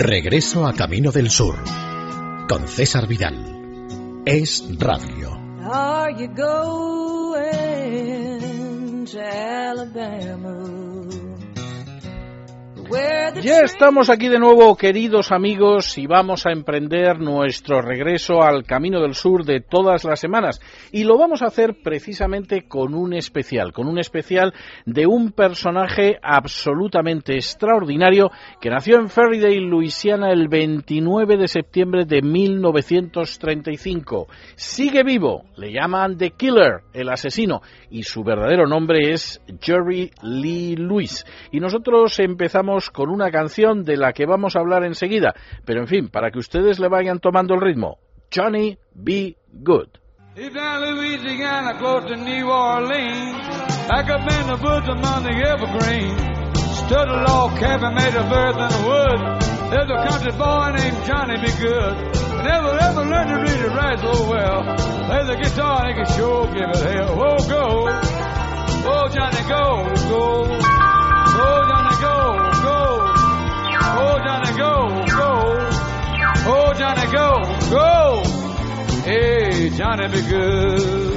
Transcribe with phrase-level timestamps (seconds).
[0.00, 1.56] Regreso a Camino del Sur
[2.48, 4.22] con César Vidal.
[4.24, 5.36] Es Radio.
[12.90, 19.02] Ya estamos aquí de nuevo, queridos amigos, y vamos a emprender nuestro regreso al Camino
[19.02, 20.60] del Sur de todas las semanas.
[20.90, 24.54] Y lo vamos a hacer precisamente con un especial, con un especial
[24.86, 28.30] de un personaje absolutamente extraordinario
[28.60, 34.28] que nació en Ferrydale, Luisiana, el 29 de septiembre de 1935.
[34.56, 40.76] Sigue vivo, le llaman The Killer, el asesino, y su verdadero nombre es Jerry Lee
[40.76, 41.26] Lewis.
[41.52, 45.88] Y nosotros empezamos con una canción de la que vamos a hablar enseguida, pero en
[45.88, 47.98] fin, para que ustedes le vayan tomando el ritmo.
[48.34, 49.88] Johnny Be Good.
[50.36, 53.36] Louisiana, close to New Orleans,
[54.20, 56.28] in the bosom on the a.
[59.70, 61.94] There's a country boy named Johnny Good.
[62.44, 64.62] Never ever to read write so well.
[65.28, 67.04] The guitar can sure give it.
[68.88, 69.84] Whoa, Johnny, go.
[71.36, 72.57] Whoa, Johnny, go.
[74.00, 74.74] Oh, Johnny, go,
[75.18, 75.32] go.
[76.50, 78.22] Oh, Johnny, go, go.
[79.02, 81.14] Hey, Johnny, be good.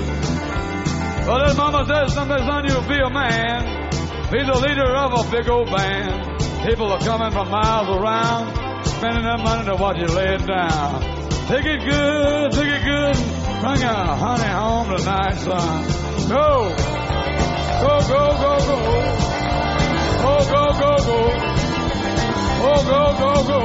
[1.28, 3.90] Well, his mama says someday, son, you'll be a man.
[4.32, 6.40] Be the leader of a big old band.
[6.66, 11.02] People are coming from miles around, spending their money to watch you lay it down.
[11.48, 13.16] Take it good, take it good.
[13.62, 15.84] Bring a honey home tonight, son.
[16.30, 16.70] Go,
[17.82, 18.78] go, go, go, go.
[20.24, 21.81] Oh, go, go, go.
[22.64, 23.60] Oh, go, go, go.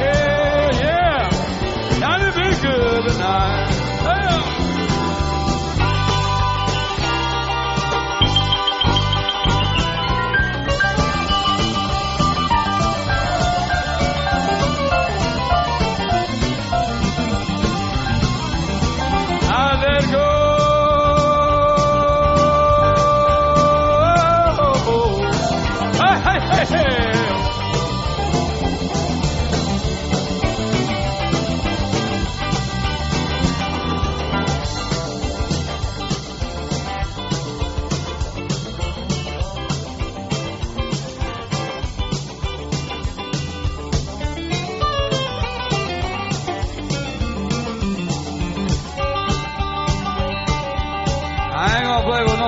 [0.00, 1.98] Yeah, yeah.
[2.00, 4.69] Now to be good tonight.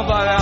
[0.03, 0.42] Alvarado.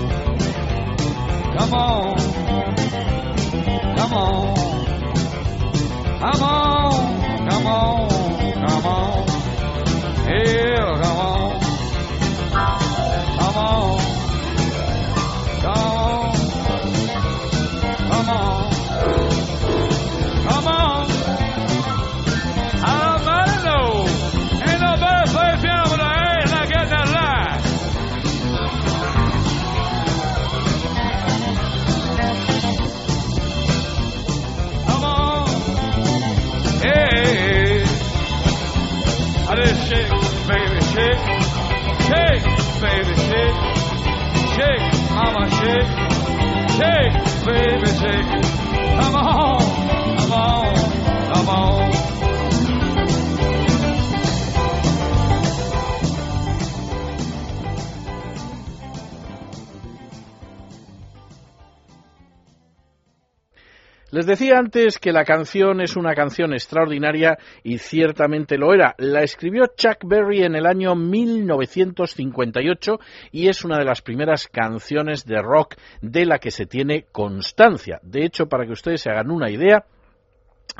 [1.57, 2.17] Come on.
[3.97, 4.55] Come on.
[6.19, 7.49] Come on.
[7.49, 8.09] Come on.
[8.67, 9.27] Come on.
[10.27, 11.40] Yeah, come on.
[42.81, 43.57] baby, shake.
[44.55, 45.91] Shake, mama, shake.
[46.77, 47.13] Shake,
[47.45, 48.29] baby, shake.
[48.99, 50.75] Come on, come on,
[51.33, 52.10] come on.
[64.11, 68.93] Les decía antes que la canción es una canción extraordinaria y ciertamente lo era.
[68.97, 72.99] La escribió Chuck Berry en el año 1958
[73.31, 78.01] y es una de las primeras canciones de rock de la que se tiene constancia.
[78.03, 79.85] De hecho, para que ustedes se hagan una idea,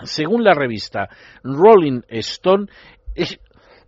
[0.03, 1.07] según la revista
[1.41, 2.67] Rolling Stone,
[3.15, 3.39] es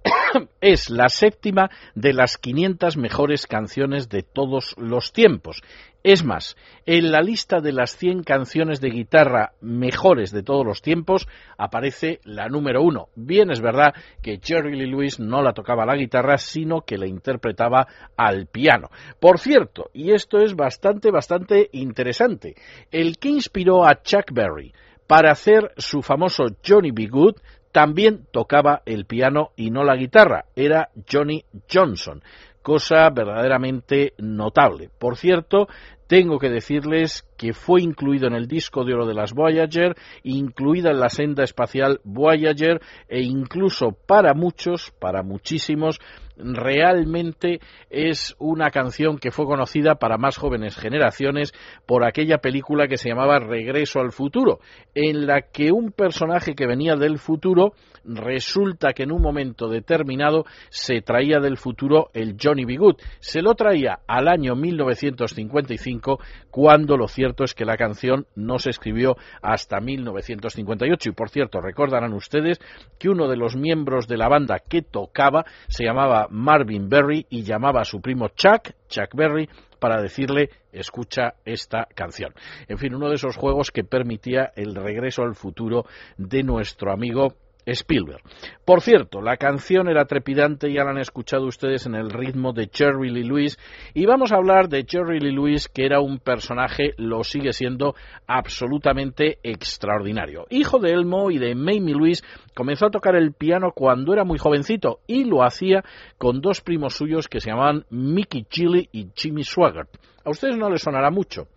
[0.89, 5.61] la séptima de las 500 mejores canciones de todos los tiempos.
[6.03, 10.81] Es más, en la lista de las 100 canciones de guitarra mejores de todos los
[10.81, 13.07] tiempos aparece la número uno.
[13.15, 17.07] Bien es verdad que Jerry Lee Lewis no la tocaba la guitarra, sino que la
[17.07, 18.89] interpretaba al piano.
[19.21, 22.55] Por cierto, y esto es bastante, bastante interesante,
[22.91, 24.73] el que inspiró a Chuck Berry
[25.07, 27.07] para hacer su famoso Johnny B.
[27.07, 27.35] Good
[27.73, 32.23] también tocaba el piano y no la guitarra, era Johnny Johnson
[32.63, 34.89] cosa verdaderamente notable.
[34.97, 35.67] Por cierto,
[36.07, 40.91] tengo que decirles que fue incluido en el disco de oro de las Voyager, incluida
[40.91, 45.99] en la senda espacial Voyager e incluso para muchos, para muchísimos,
[46.37, 47.59] realmente
[47.89, 51.53] es una canción que fue conocida para más jóvenes generaciones
[51.85, 54.59] por aquella película que se llamaba Regreso al futuro,
[54.95, 57.73] en la que un personaje que venía del futuro
[58.05, 62.73] resulta que en un momento determinado se traía del futuro el Johnny B.
[63.19, 66.19] Se lo traía al año 1955,
[66.49, 71.09] cuando lo cierto es que la canción no se escribió hasta 1958.
[71.09, 72.59] Y por cierto, recordarán ustedes
[72.99, 77.43] que uno de los miembros de la banda que tocaba se llamaba Marvin Berry y
[77.43, 79.49] llamaba a su primo Chuck, Chuck Berry,
[79.79, 82.33] para decirle escucha esta canción.
[82.67, 85.85] En fin, uno de esos juegos que permitía el regreso al futuro
[86.17, 88.21] de nuestro amigo Spielberg.
[88.65, 92.69] Por cierto, la canción era trepidante, ya la han escuchado ustedes en el ritmo de
[92.71, 93.57] Jerry Lee Lewis,
[93.93, 97.95] y vamos a hablar de Jerry Lee Lewis, que era un personaje, lo sigue siendo,
[98.27, 100.45] absolutamente extraordinario.
[100.49, 102.23] Hijo de Elmo y de Mamie Lewis,
[102.53, 105.83] comenzó a tocar el piano cuando era muy jovencito, y lo hacía
[106.17, 109.89] con dos primos suyos que se llamaban Mickey Chili y Jimmy Swaggart.
[110.25, 111.47] A ustedes no les sonará mucho.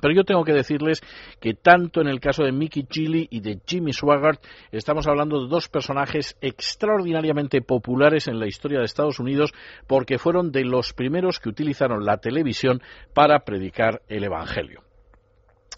[0.00, 1.02] Pero yo tengo que decirles
[1.40, 5.48] que tanto en el caso de Mickey Chili y de Jimmy Swaggart estamos hablando de
[5.48, 9.52] dos personajes extraordinariamente populares en la historia de Estados Unidos
[9.86, 12.82] porque fueron de los primeros que utilizaron la televisión
[13.12, 14.82] para predicar el Evangelio.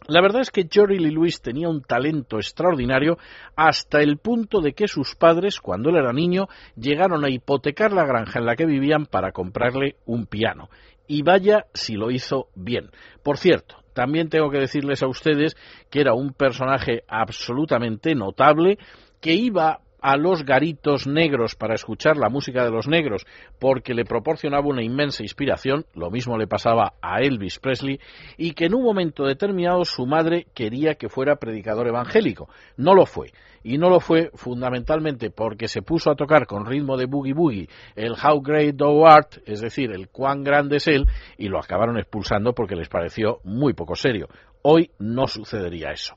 [0.08, 3.18] La verdad es que Jerry Lee Lewis tenía un talento extraordinario
[3.56, 8.04] hasta el punto de que sus padres, cuando él era niño, llegaron a hipotecar la
[8.04, 10.68] granja en la que vivían para comprarle un piano.
[11.08, 12.90] Y vaya si lo hizo bien.
[13.22, 15.56] Por cierto, también tengo que decirles a ustedes
[15.90, 18.78] que era un personaje absolutamente notable,
[19.20, 23.26] que iba a los garitos negros para escuchar la música de los negros
[23.58, 27.98] porque le proporcionaba una inmensa inspiración, lo mismo le pasaba a Elvis Presley,
[28.36, 32.48] y que en un momento determinado su madre quería que fuera predicador evangélico.
[32.76, 33.32] No lo fue.
[33.64, 37.68] Y no lo fue fundamentalmente porque se puso a tocar con ritmo de boogie boogie
[37.96, 41.98] el How Great Thou Art, es decir, el cuán grande es él, y lo acabaron
[41.98, 44.28] expulsando porque les pareció muy poco serio.
[44.68, 46.16] Hoy no sucedería eso.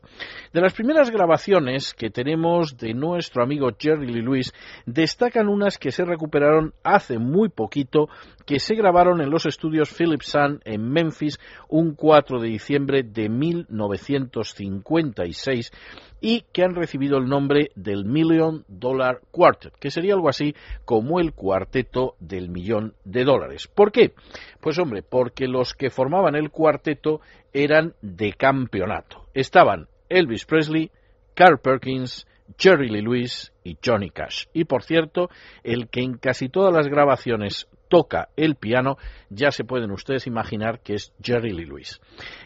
[0.52, 4.56] De las primeras grabaciones que tenemos de nuestro amigo Jerry Lee Lewis,
[4.88, 8.10] destacan unas que se recuperaron hace muy poquito,
[8.48, 11.38] que se grabaron en los estudios Philip Sun en Memphis
[11.68, 15.72] un 4 de diciembre de 1956
[16.22, 21.20] y que han recibido el nombre del Million Dollar Quartet, que sería algo así como
[21.20, 23.68] el cuarteto del millón de dólares.
[23.68, 24.14] ¿Por qué?
[24.60, 27.22] Pues hombre, porque los que formaban el cuarteto
[27.54, 29.26] eran de campeonato.
[29.34, 30.92] Estaban Elvis Presley,
[31.34, 34.46] Carl Perkins, Jerry Lee Lewis y Johnny Cash.
[34.54, 35.30] Y por cierto,
[35.64, 38.98] el que en casi todas las grabaciones toca el piano,
[39.30, 42.00] ya se pueden ustedes imaginar que es Jerry Lee Lewis.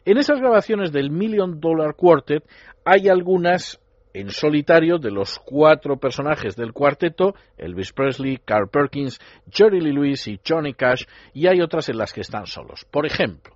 [0.06, 2.44] En esas grabaciones del Million Dollar Quartet
[2.86, 3.80] hay algunas
[4.14, 9.20] en solitario de los cuatro personajes del cuarteto, Elvis Presley, Carl Perkins,
[9.52, 12.86] Jerry Lee Lewis y Johnny Cash, y hay otras en las que están solos.
[12.90, 13.56] Por ejemplo,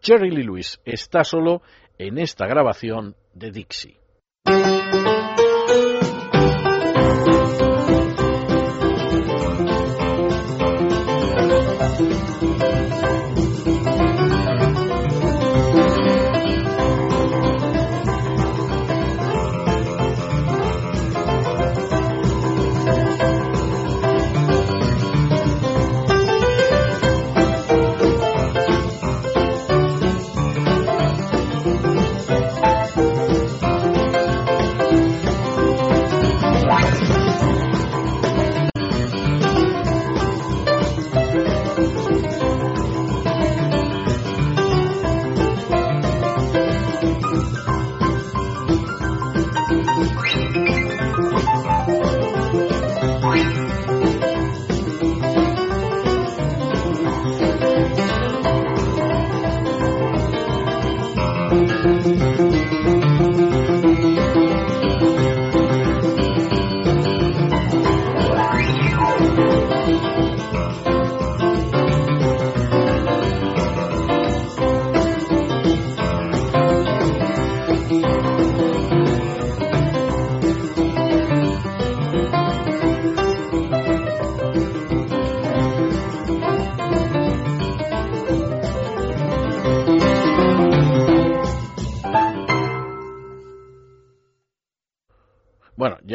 [0.00, 1.62] Jerry Lee Lewis está solo
[1.98, 3.96] en esta grabación de Dixie.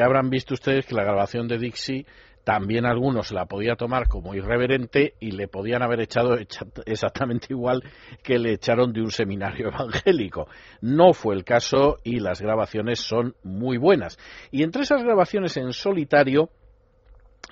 [0.01, 2.05] Habrán visto ustedes que la grabación de Dixie
[2.43, 6.37] también algunos la podía tomar como irreverente y le podían haber echado
[6.85, 7.83] exactamente igual
[8.23, 10.47] que le echaron de un seminario evangélico.
[10.81, 14.17] No fue el caso y las grabaciones son muy buenas.
[14.49, 16.49] Y entre esas grabaciones en solitario,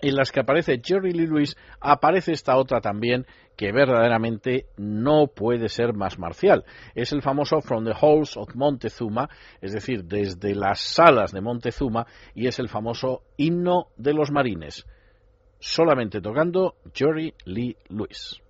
[0.02, 3.26] en las que aparece Jerry Lee Lewis, aparece esta otra también
[3.60, 6.64] que verdaderamente no puede ser más marcial.
[6.96, 9.28] Es el famoso From the Halls of Montezuma,
[9.60, 14.86] es decir, desde las salas de Montezuma, y es el famoso himno de los marines,
[15.60, 18.42] solamente tocando Jerry Lee Lewis.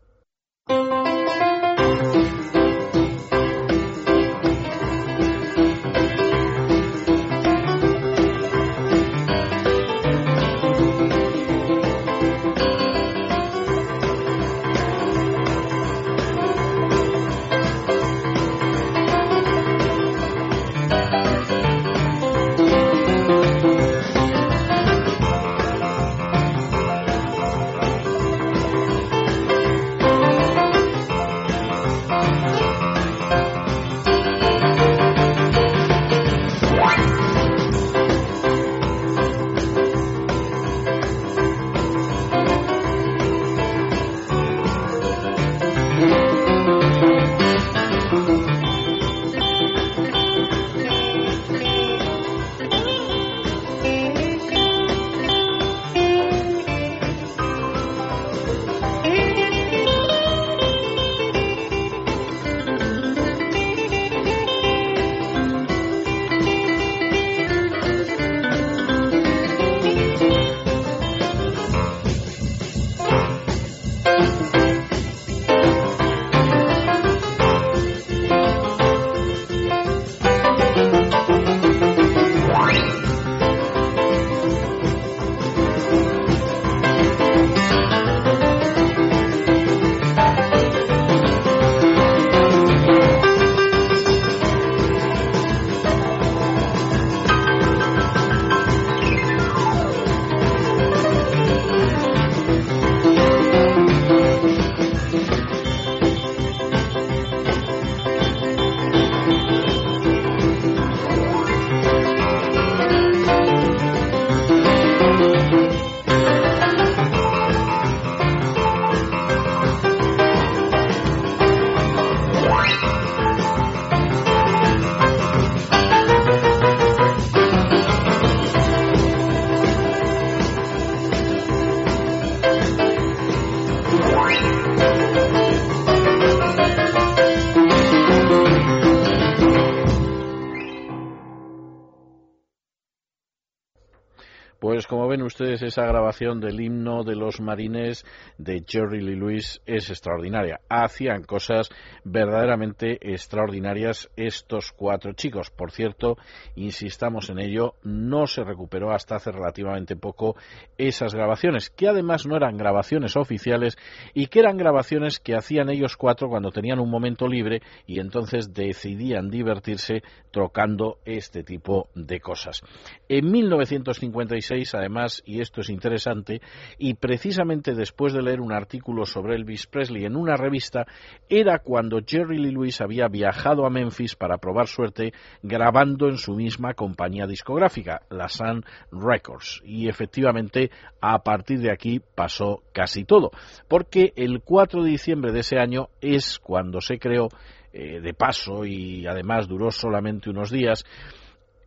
[145.40, 148.06] Ustedes esa grabación del himno de los marines
[148.38, 150.60] de Jerry Lee Lewis es extraordinaria.
[150.68, 151.70] Hacían cosas
[152.04, 155.50] verdaderamente extraordinarias estos cuatro chicos.
[155.50, 156.18] Por cierto,
[156.56, 160.36] insistamos en ello, no se recuperó hasta hace relativamente poco
[160.78, 163.78] esas grabaciones, que además no eran grabaciones oficiales
[164.14, 168.54] y que eran grabaciones que hacían ellos cuatro cuando tenían un momento libre y entonces
[168.54, 172.62] decidían divertirse tocando este tipo de cosas.
[173.08, 176.42] En 1956, además, y esto es interesante,
[176.78, 180.86] y precisamente después de leer un artículo sobre Elvis Presley en una revista,
[181.30, 186.36] era cuando Jerry Lee Lewis había viajado a Memphis para probar suerte grabando en su
[186.36, 189.62] misma compañía discográfica, la Sun Records.
[189.66, 193.32] Y efectivamente, a partir de aquí pasó casi todo,
[193.68, 197.30] porque el 4 de diciembre de ese año es cuando se creó
[197.74, 200.86] eh, de paso y además duró solamente unos días,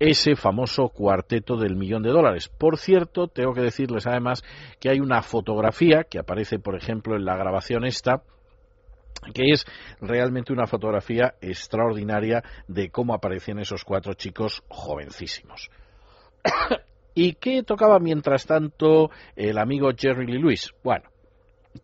[0.01, 2.49] ese famoso cuarteto del millón de dólares.
[2.49, 4.43] Por cierto, tengo que decirles además
[4.81, 8.25] que hay una fotografía que aparece, por ejemplo, en la grabación esta,
[9.35, 9.67] que es
[10.01, 15.71] realmente una fotografía extraordinaria de cómo aparecían esos cuatro chicos jovencísimos.
[17.15, 20.73] ¿Y qué tocaba mientras tanto el amigo Jerry Lee Lewis?
[20.83, 21.11] Bueno,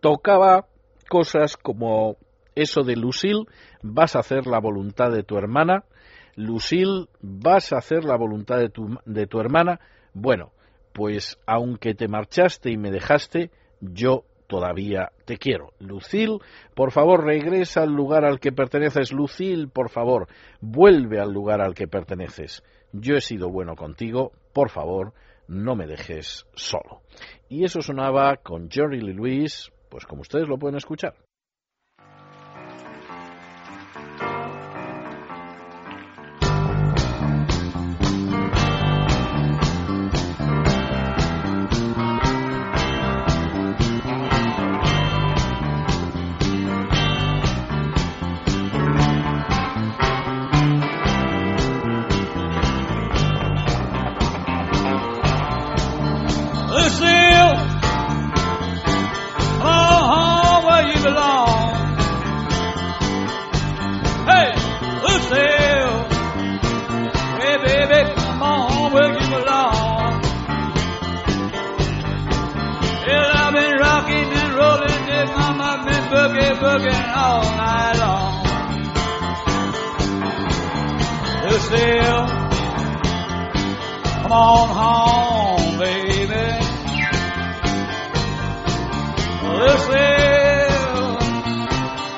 [0.00, 0.66] tocaba
[1.08, 2.16] cosas como
[2.54, 3.46] eso de Lucille,
[3.82, 5.84] vas a hacer la voluntad de tu hermana,
[6.34, 9.80] Lucille, ¿vas a hacer la voluntad de tu, de tu hermana?
[10.14, 10.52] Bueno,
[10.92, 15.72] pues aunque te marchaste y me dejaste, yo todavía te quiero.
[15.78, 16.38] Lucille,
[16.74, 19.12] por favor, regresa al lugar al que perteneces.
[19.12, 20.26] Lucille, por favor,
[20.60, 22.64] vuelve al lugar al que perteneces.
[22.92, 25.12] Yo he sido bueno contigo, por favor,
[25.46, 27.02] no me dejes solo.
[27.48, 31.14] Y eso sonaba con Jerry Lee Lewis, pues como ustedes lo pueden escuchar.
[76.78, 78.44] Boogieing all night long.
[81.50, 82.26] Lucille,
[84.22, 86.46] come on home, baby.
[89.58, 91.18] Lucille,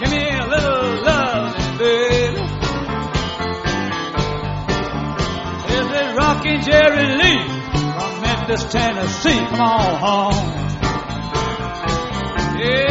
[0.00, 2.40] give me a little loving, baby.
[5.90, 9.38] Is Rockin' Jerry Lee from Memphis, Tennessee.
[9.38, 10.48] Come on home.
[12.60, 12.89] Yeah.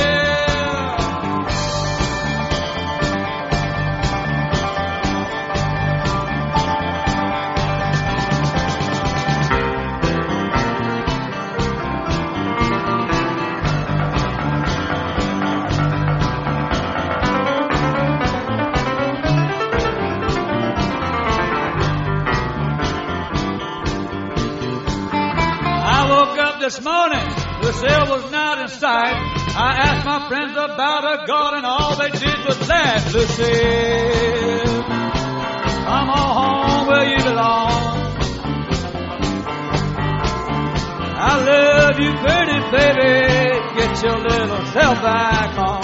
[26.69, 27.25] This morning,
[27.63, 29.15] Lucille was not in sight.
[29.57, 33.11] I asked my friends about her God, and all they did was laugh.
[33.11, 37.71] Lucille, come on home where you belong.
[41.17, 43.17] I love you, pretty baby.
[43.75, 45.78] Get your little self back home.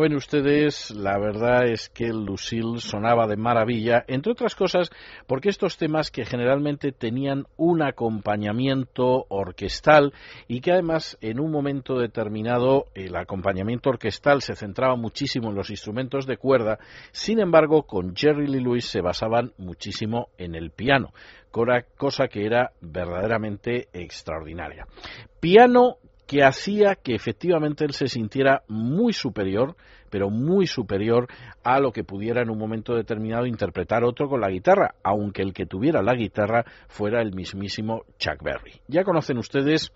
[0.00, 4.90] Ven ustedes, la verdad es que Lucille sonaba de maravilla, entre otras cosas
[5.26, 10.14] porque estos temas que generalmente tenían un acompañamiento orquestal
[10.48, 15.70] y que además en un momento determinado el acompañamiento orquestal se centraba muchísimo en los
[15.70, 16.78] instrumentos de cuerda,
[17.12, 21.12] sin embargo con Jerry Lee Lewis se basaban muchísimo en el piano,
[21.50, 24.86] cosa que era verdaderamente extraordinaria.
[25.40, 25.98] Piano
[26.30, 29.74] que hacía que efectivamente él se sintiera muy superior,
[30.10, 31.26] pero muy superior
[31.64, 35.52] a lo que pudiera en un momento determinado interpretar otro con la guitarra, aunque el
[35.52, 38.80] que tuviera la guitarra fuera el mismísimo Chuck Berry.
[38.86, 39.92] Ya conocen ustedes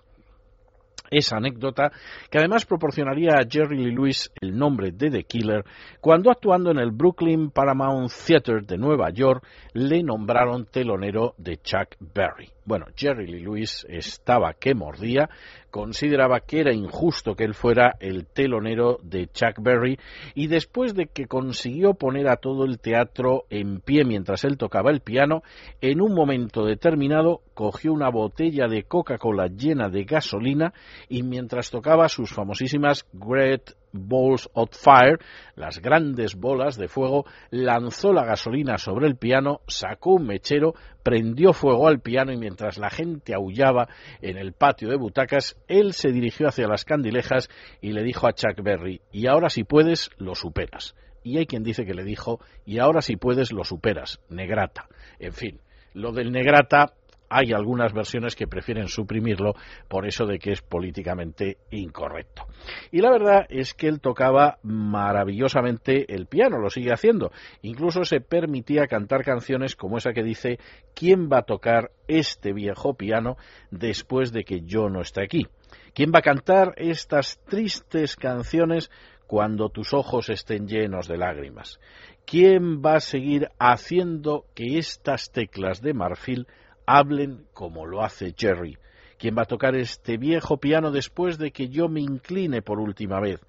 [1.09, 1.93] esa anécdota
[2.29, 5.65] que además proporcionaría a Jerry Lee Lewis el nombre de The Killer
[6.01, 11.95] cuando actuando en el Brooklyn Paramount Theater de Nueva York le nombraron telonero de Chuck
[12.01, 12.51] Berry.
[12.67, 15.29] Bueno, Jerry Lee Lewis estaba que mordía,
[15.71, 19.99] consideraba que era injusto que él fuera el telonero de Chuck Berry
[20.35, 24.91] y después de que consiguió poner a todo el teatro en pie mientras él tocaba
[24.91, 25.43] el piano,
[25.83, 30.73] en un momento determinado cogió una botella de Coca-Cola llena de gasolina
[31.11, 35.19] y mientras tocaba sus famosísimas Great Balls of Fire,
[35.55, 41.53] las grandes bolas de fuego, lanzó la gasolina sobre el piano, sacó un mechero, prendió
[41.53, 43.89] fuego al piano y mientras la gente aullaba
[44.21, 47.49] en el patio de butacas, él se dirigió hacia las candilejas
[47.81, 50.95] y le dijo a Chuck Berry, y ahora si puedes, lo superas.
[51.23, 54.89] Y hay quien dice que le dijo, y ahora si puedes, lo superas, negrata.
[55.19, 55.61] En fin,
[55.95, 56.93] lo del negrata
[57.37, 59.55] hay algunas versiones que prefieren suprimirlo
[59.89, 62.47] por eso de que es políticamente incorrecto.
[62.93, 67.33] Y la verdad es que él tocaba maravillosamente el piano, lo sigue haciendo.
[67.63, 70.61] Incluso se permitía cantar canciones como esa que dice
[70.95, 73.37] ¿Quién va a tocar este viejo piano
[73.73, 75.49] después de que yo no esté aquí?
[75.93, 78.93] ¿Quién va a cantar estas tristes canciones
[79.27, 81.81] cuando tus ojos estén llenos de lágrimas?
[82.27, 86.47] ¿Quién va a seguir haciendo que estas teclas de marfil
[86.87, 88.79] hablen como lo hace Jerry?
[89.19, 93.21] ¿Quién va a tocar este viejo piano después de que yo me incline por última
[93.21, 93.41] vez,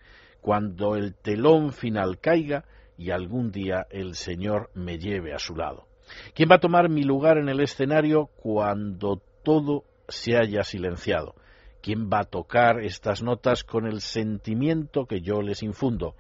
[0.42, 2.66] cuando el telón final caiga
[2.98, 5.88] y algún día el Señor me lleve a su lado?
[6.34, 11.36] ¿Quién va a tomar mi lugar en el escenario cuando todo se haya silenciado?
[11.82, 16.16] ¿Quién va a tocar estas notas con el sentimiento que yo les infundo?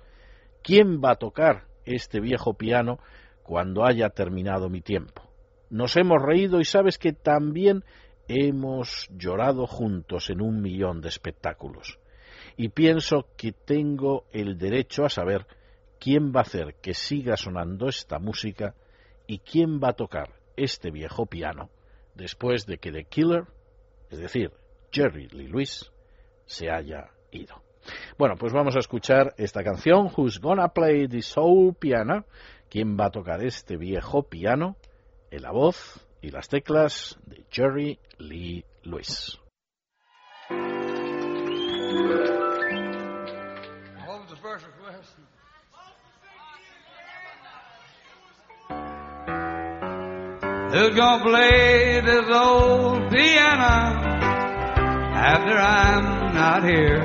[0.63, 2.99] ¿Quién va a tocar este viejo piano
[3.43, 5.23] cuando haya terminado mi tiempo?
[5.69, 7.83] Nos hemos reído y sabes que también
[8.27, 11.99] hemos llorado juntos en un millón de espectáculos.
[12.57, 15.45] Y pienso que tengo el derecho a saber
[15.99, 18.75] quién va a hacer que siga sonando esta música
[19.27, 21.69] y quién va a tocar este viejo piano
[22.15, 23.45] después de que The Killer,
[24.09, 24.51] es decir,
[24.91, 25.91] Jerry Lee Lewis
[26.45, 27.61] se haya ido.
[28.17, 32.25] Bueno, pues vamos a escuchar esta canción, Who's Gonna Play the Soul Piano?
[32.69, 34.77] ¿Quién va a tocar este viejo piano?
[35.31, 39.37] En la voz y las teclas de Jerry Lee Lewis.
[50.75, 53.75] Who's gonna play this old piano
[55.15, 56.99] after I'm not here?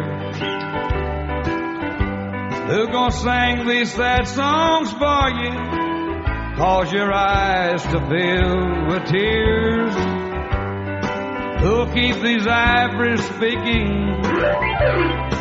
[2.66, 5.79] Who's gonna sing these sad songs for you?
[6.60, 9.94] Cause your eyes to fill with tears.
[11.62, 14.22] Who'll keep these ivories speaking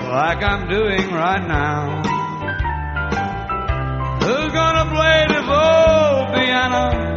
[0.10, 2.02] like I'm doing right now?
[4.24, 7.10] Who's gonna play this old piano?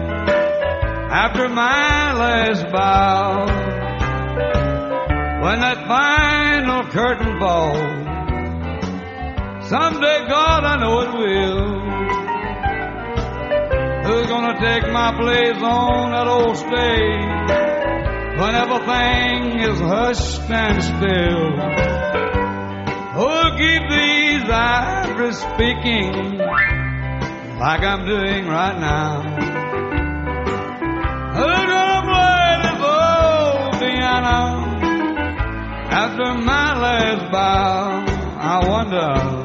[1.12, 3.44] after my last bow.
[5.42, 7.76] When that final curtain falls,
[9.68, 11.81] someday, God, I know it will.
[14.04, 17.50] Who's gonna take my place on that old stage
[18.40, 21.52] when everything is hushed and still?
[23.14, 26.38] Who'll keep these ivories speaking
[27.58, 29.22] like I'm doing right now?
[31.36, 34.40] Who's gonna play this old piano
[35.90, 38.04] after my last bow?
[38.40, 39.41] I wonder.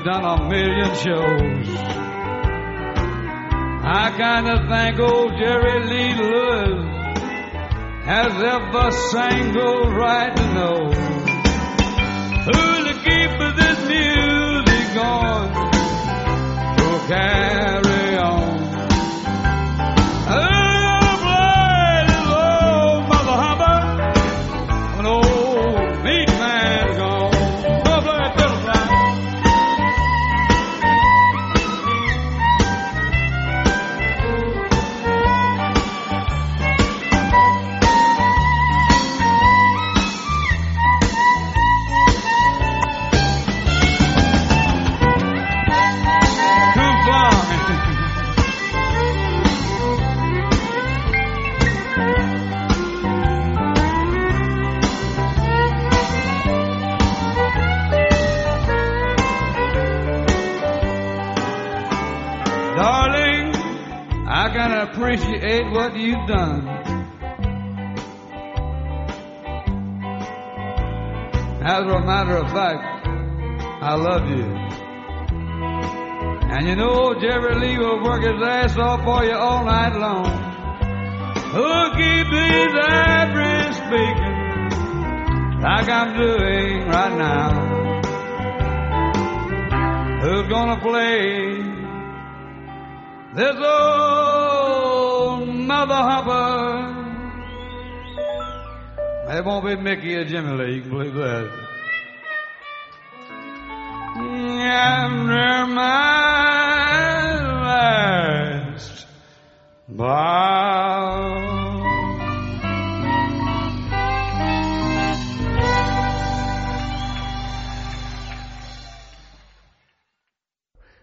[0.00, 1.68] We've done a million shows.
[3.84, 6.86] I kind of think old Jerry Lee Lewis
[8.06, 8.90] has ever
[9.52, 10.90] those right to know.
[12.46, 15.52] Who's to keep this music going?
[16.78, 17.89] Who'll carry
[65.80, 66.68] what you've done.
[71.76, 72.82] As a matter of fact,
[73.90, 74.46] I love you.
[76.52, 80.32] And you know Jerry Lee will work his ass off for you all night long.
[81.54, 82.74] Who'll keep these
[83.16, 84.36] ivories speaking
[85.66, 87.48] like I'm doing right now?
[90.22, 91.62] Who's gonna play
[93.34, 94.29] this old
[95.70, 96.50] mother hopper?
[99.36, 101.46] It won't be Mickey or Jimmy Lee, you can believe that.
[104.72, 106.50] After my
[107.66, 109.06] last
[109.88, 110.69] bow.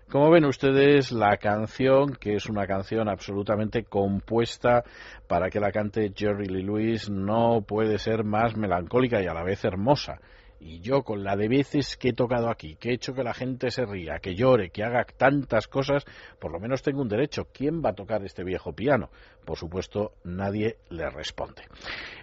[0.09, 4.85] Como ven ustedes, la canción, que es una canción absolutamente compuesta
[5.27, 9.43] para que la cante Jerry Lee Lewis, no puede ser más melancólica y a la
[9.43, 10.21] vez hermosa.
[10.59, 13.33] Y yo, con la de veces que he tocado aquí, que he hecho que la
[13.33, 16.05] gente se ría, que llore, que haga tantas cosas,
[16.39, 17.47] por lo menos tengo un derecho.
[17.53, 19.09] ¿Quién va a tocar este viejo piano?
[19.45, 21.63] Por supuesto, nadie le responde.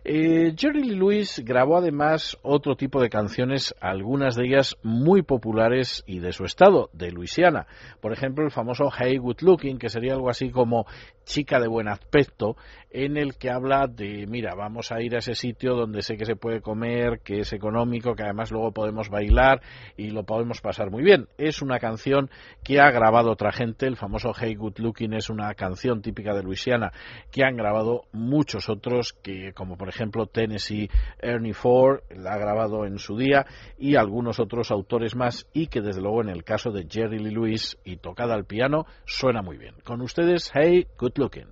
[0.05, 6.05] Eh, Jerry Lee Lewis grabó además otro tipo de canciones, algunas de ellas muy populares
[6.07, 7.67] y de su estado, de Luisiana.
[8.01, 10.87] Por ejemplo, el famoso Hey Good Looking, que sería algo así como
[11.25, 12.57] chica de buen aspecto,
[12.91, 16.27] en el que habla de, mira, vamos a ir a ese sitio donde sé que
[16.27, 19.63] se puede comer, que es económico, que además luego podemos bailar
[19.97, 21.29] y lo podemos pasar muy bien.
[21.39, 22.31] Es una canción
[22.63, 26.43] que ha grabado otra gente, el famoso Hey Good Looking es una canción típica de
[26.43, 26.93] Luisiana
[27.31, 32.87] que han grabado muchos otros, que como por ejemplo Tennessee Ernie Ford la ha grabado
[32.87, 33.47] en su día
[33.79, 37.31] y algunos otros autores más y que desde luego en el caso de Jerry Lee
[37.31, 39.75] Lewis y tocada al piano suena muy bien.
[39.85, 41.49] Con ustedes, Hey Good Looking.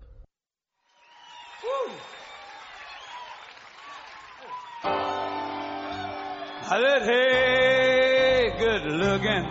[6.64, 9.44] I said, hey, good looking.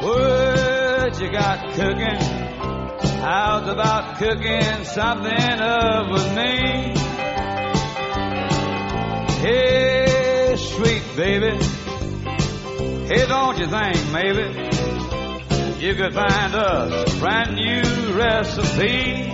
[0.00, 2.20] What you got cooking?
[3.20, 6.94] How's about cooking something up with me?
[9.42, 11.58] Hey, sweet baby.
[13.08, 14.44] Hey, don't you think maybe
[15.84, 19.30] you could find us a brand new recipe?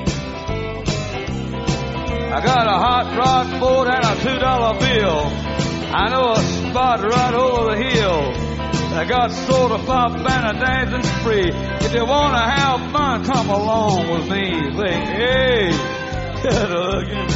[2.33, 5.70] I got a hot rod boat and a two dollar bill.
[5.93, 8.51] I know a spot right over the hill.
[8.95, 11.51] I got soda pop and a dancing spree.
[11.51, 14.71] If you wanna have fun, come along with me.
[14.77, 15.71] Say, hey,
[16.43, 17.29] good looking.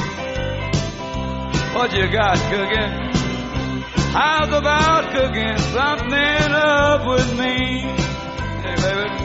[1.75, 3.15] What you got cooking?
[4.13, 7.81] How's about cooking something up with me?
[8.63, 9.24] Hey, baby.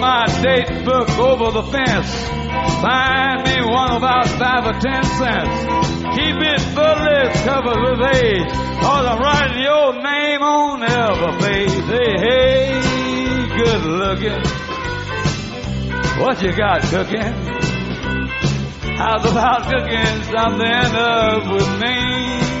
[0.00, 2.12] My date book over the fence.
[2.80, 5.56] Find me one about five or ten cents.
[6.16, 8.52] Keep it fully covered with age.
[8.80, 11.70] Cause I'm writing your name on every page.
[11.90, 12.76] Hey, hey,
[13.56, 14.42] good looking.
[16.20, 17.32] What you got cooking?
[18.96, 22.55] How's about cooking something up with me?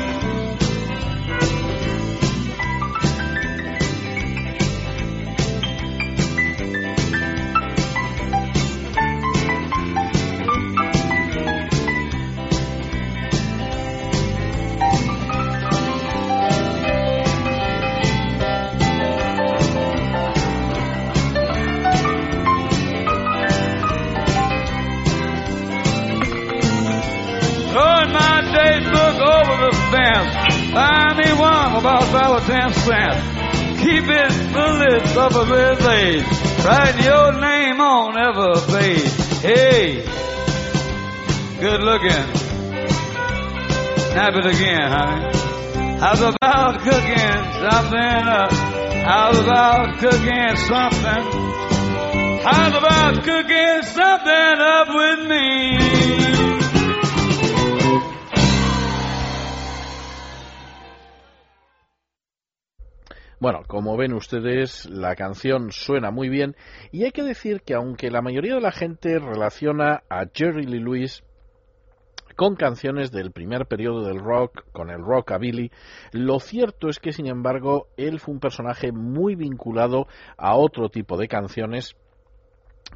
[29.66, 30.34] love dance.
[30.74, 33.82] I need one about ten cents.
[33.82, 36.24] Keep it the list of a mermaid.
[36.64, 39.12] Write your name on every page.
[39.42, 40.04] Hey,
[41.60, 42.26] good looking.
[44.14, 45.32] Nap it again, honey.
[45.98, 48.52] I was about cooking something up.
[48.52, 51.24] I was about cooking something.
[52.48, 56.55] I was about cooking something up with me.
[63.38, 66.56] Bueno, como ven ustedes, la canción suena muy bien
[66.90, 70.80] y hay que decir que aunque la mayoría de la gente relaciona a Jerry Lee
[70.80, 71.22] Lewis
[72.34, 75.70] con canciones del primer periodo del rock, con el rockabilly.
[76.12, 81.16] Lo cierto es que, sin embargo, él fue un personaje muy vinculado a otro tipo
[81.16, 81.96] de canciones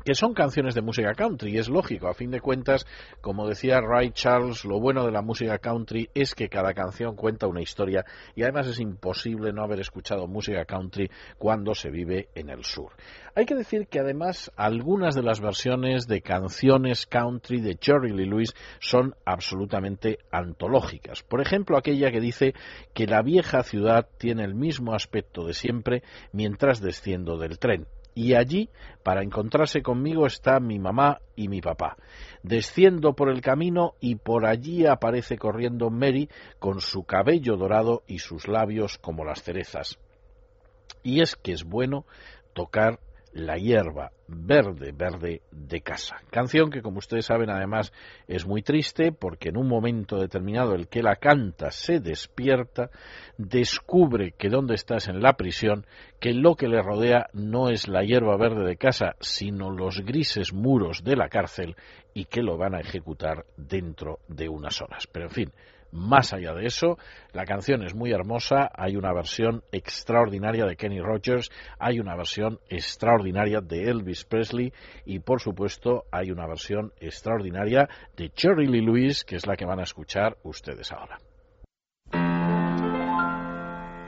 [0.04, 2.86] que son canciones de música country, y es lógico, a fin de cuentas,
[3.20, 7.46] como decía Ray Charles, lo bueno de la música country es que cada canción cuenta
[7.46, 12.50] una historia y además es imposible no haber escuchado música country cuando se vive en
[12.50, 12.92] el sur.
[13.34, 18.26] Hay que decir que además algunas de las versiones de canciones country de Jerry Lee
[18.26, 21.22] Lewis son absolutamente antológicas.
[21.22, 22.54] Por ejemplo, aquella que dice
[22.94, 27.86] que la vieja ciudad tiene el mismo aspecto de siempre mientras desciendo del tren
[28.20, 28.68] y allí,
[29.02, 31.96] para encontrarse conmigo, está mi mamá y mi papá.
[32.42, 36.28] Desciendo por el camino y por allí aparece corriendo Mary
[36.58, 39.98] con su cabello dorado y sus labios como las cerezas.
[41.02, 42.04] Y es que es bueno
[42.52, 43.00] tocar
[43.32, 46.16] la hierba verde, verde de casa.
[46.30, 47.92] Canción que, como ustedes saben, además
[48.26, 52.90] es muy triste porque en un momento determinado el que la canta se despierta,
[53.38, 55.86] descubre que donde estás en la prisión,
[56.18, 60.52] que lo que le rodea no es la hierba verde de casa, sino los grises
[60.52, 61.76] muros de la cárcel
[62.14, 65.06] y que lo van a ejecutar dentro de unas horas.
[65.06, 65.52] Pero en fin,
[65.92, 66.98] más allá de eso,
[67.32, 72.58] la canción es muy hermosa, hay una versión extraordinaria de Kenny Rogers, hay una versión
[72.68, 74.72] extraordinaria de Elvis Presley
[75.04, 79.66] y por supuesto hay una versión extraordinaria de Cherry Lee Lewis, que es la que
[79.66, 81.18] van a escuchar ustedes ahora.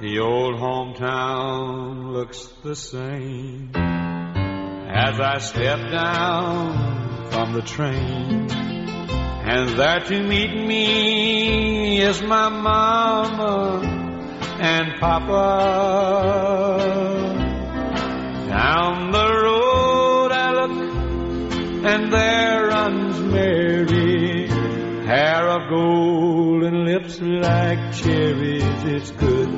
[0.02, 8.61] The old hometown looks the same as I step down from the train.
[9.44, 13.80] And there to meet me is my mama
[14.60, 15.42] and papa.
[18.48, 20.92] Down the road I look
[21.84, 24.46] and there runs Mary.
[25.06, 28.84] Hair of gold and lips like cherries.
[28.84, 29.50] It's good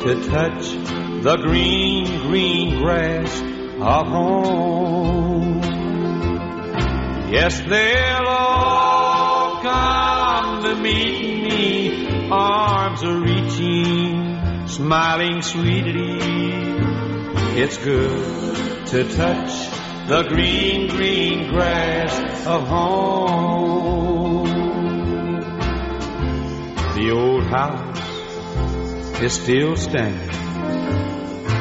[0.00, 0.72] to touch
[1.22, 3.40] the green, green grass
[3.80, 5.60] of home.
[7.30, 9.19] Yes, they'll all
[9.70, 16.18] come to meet me, arms are reaching, smiling sweetly.
[17.62, 19.52] It's good to touch
[20.08, 24.44] the green, green grass of home.
[26.96, 30.36] The old house is still standing,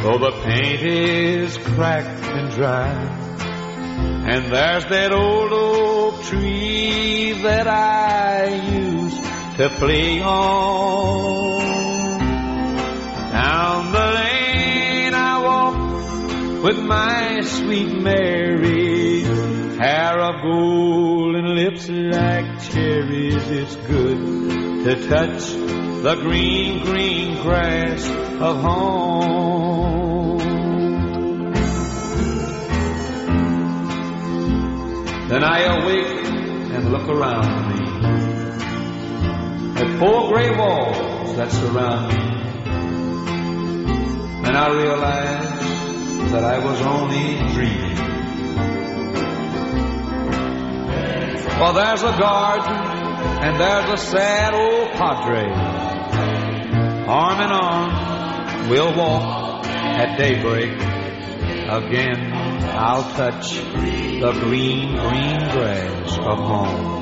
[0.03, 3.28] though the paint is cracked and dry.
[4.31, 9.23] And there's that old oak tree that I used
[9.57, 11.59] to play on.
[13.31, 19.23] Down the lane I walk with my sweet Mary.
[19.79, 23.47] Hair of gold and lips like cherries.
[23.49, 24.19] It's good
[24.85, 25.43] to touch
[26.03, 28.07] the green, green grass
[28.39, 30.08] of home.
[35.29, 36.25] Then I awake
[36.73, 37.79] and look around me
[39.79, 42.23] at four gray walls that surround me.
[44.47, 47.95] And I realize that I was only dreaming.
[51.59, 52.73] Well, there's a garden
[53.43, 55.43] and there's a sad old padre.
[57.07, 60.73] Arm in arm, we'll walk at daybreak
[61.69, 62.38] again.
[62.71, 66.99] I'll touch the green, green grass of home.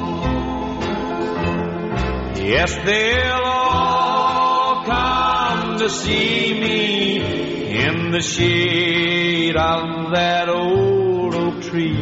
[2.37, 11.97] Yes, they'll all come to see me in the shade of that old oak tree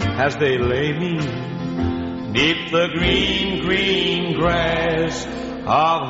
[0.00, 1.16] as they lay me
[2.30, 6.08] neath the green, green grass of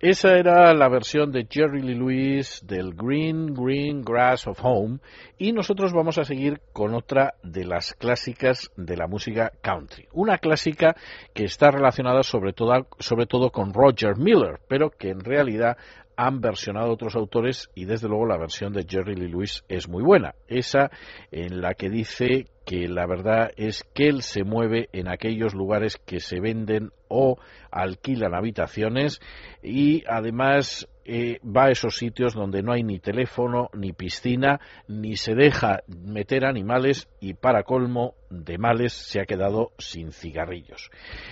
[0.00, 5.00] Esa era la versión de Jerry Lee Lewis del Green Green Grass of Home
[5.36, 10.08] y nosotros vamos a seguir con otra de las clásicas de la música country.
[10.14, 10.96] Una clásica
[11.34, 15.76] que está relacionada sobre todo, sobre todo con Roger Miller, pero que en realidad
[16.16, 20.02] han versionado otros autores y desde luego la versión de Jerry Lee Lewis es muy
[20.02, 20.34] buena.
[20.48, 20.90] Esa
[21.30, 25.98] en la que dice que la verdad es que él se mueve en aquellos lugares
[25.98, 27.36] que se venden o
[27.70, 29.20] alquilan habitaciones
[29.62, 35.16] y además eh, va a esos sitios donde no hay ni teléfono, ni piscina, ni
[35.16, 40.90] se deja meter animales y para colmo de males se ha quedado sin cigarrillos.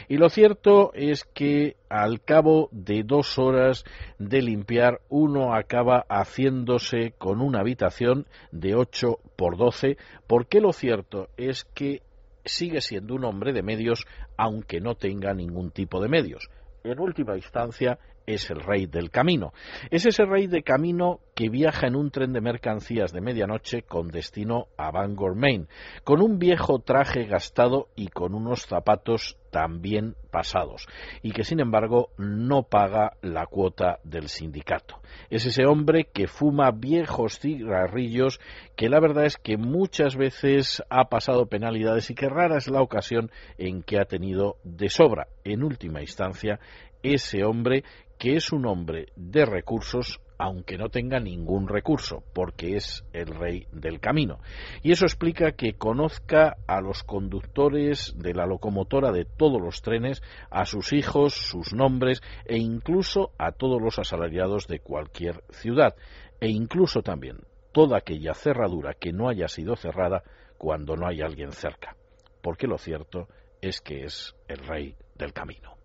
[0.08, 3.84] Y lo cierto es que al cabo de dos horas
[4.18, 11.28] de limpiar uno acaba haciéndose con una habitación de 8 por 12 porque lo cierto
[11.36, 12.02] es que
[12.48, 16.48] sigue siendo un hombre de medios aunque no tenga ningún tipo de medios.
[16.84, 19.54] En última instancia, es el rey del camino.
[19.90, 24.08] Es ese rey de camino que viaja en un tren de mercancías de medianoche con
[24.08, 25.66] destino a Bangor, Maine,
[26.04, 30.86] con un viejo traje gastado y con unos zapatos también pasados,
[31.22, 35.00] y que sin embargo no paga la cuota del sindicato.
[35.30, 38.40] Es ese hombre que fuma viejos cigarrillos
[38.76, 42.82] que la verdad es que muchas veces ha pasado penalidades y que rara es la
[42.82, 46.60] ocasión en que ha tenido de sobra, en última instancia,
[47.02, 47.84] ese hombre
[48.18, 53.66] que es un hombre de recursos aunque no tenga ningún recurso, porque es el rey
[53.72, 54.38] del camino.
[54.82, 60.22] Y eso explica que conozca a los conductores de la locomotora de todos los trenes,
[60.50, 65.96] a sus hijos, sus nombres e incluso a todos los asalariados de cualquier ciudad,
[66.40, 67.38] e incluso también
[67.72, 70.22] toda aquella cerradura que no haya sido cerrada
[70.56, 71.96] cuando no hay alguien cerca.
[72.42, 73.26] Porque lo cierto
[73.60, 75.77] es que es el rey del camino.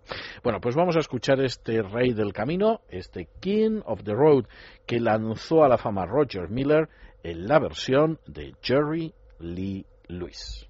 [0.43, 4.45] Bueno, pues vamos a escuchar este rey del camino, este King of the Road,
[4.85, 6.89] que lanzó a la fama Roger Miller
[7.23, 10.67] en la versión de Jerry Lee Lewis.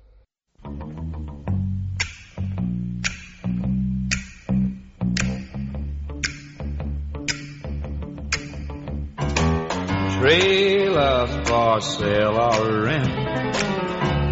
[10.20, 13.10] Trailers for sale or rent,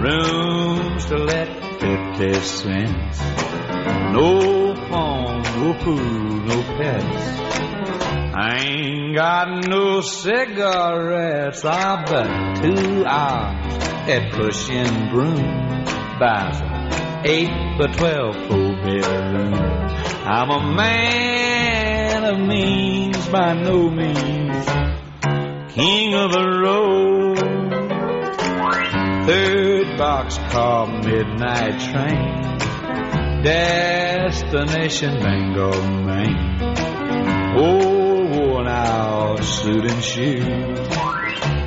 [0.01, 1.49] rooms to let
[1.81, 3.19] 50 cents.
[4.13, 4.50] No
[5.61, 7.51] phone, no pets.
[8.33, 11.63] I ain't got no cigarettes.
[11.63, 13.77] I bet two hours
[14.09, 15.85] at pushing broom
[16.19, 16.59] buys
[17.25, 19.53] eight by twelve full bedroom.
[19.53, 24.65] I'm a man of means by no means,
[25.73, 27.37] king of the road.
[29.27, 32.60] Third box boxcar midnight train
[33.43, 36.59] Destination Bangor, Maine.
[37.57, 40.87] Oh, worn out suit and shoes.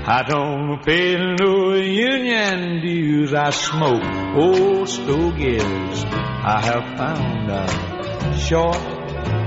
[0.06, 3.34] I don't pay no union dues.
[3.34, 4.04] I smoke
[4.36, 6.04] old stogies.
[6.04, 8.78] I have found I'm short,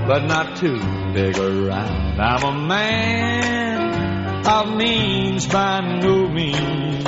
[0.06, 0.78] but not too
[1.14, 2.20] big around.
[2.20, 7.04] I'm a man of means by no means.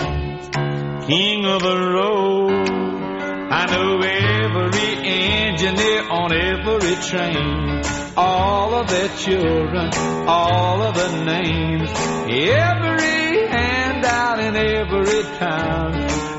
[1.07, 2.80] King of the road.
[3.53, 7.83] I know every engineer on every train,
[8.17, 9.91] all of their children,
[10.29, 11.91] all of the names,
[12.31, 15.95] every handout in every town.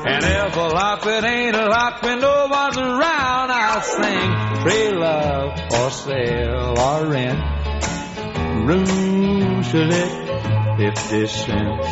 [0.06, 4.98] And if a lot it ain't a lot when no one's around, I'll sing free
[4.98, 7.38] love or sale or rent.
[8.66, 11.88] Room should it 50 cents.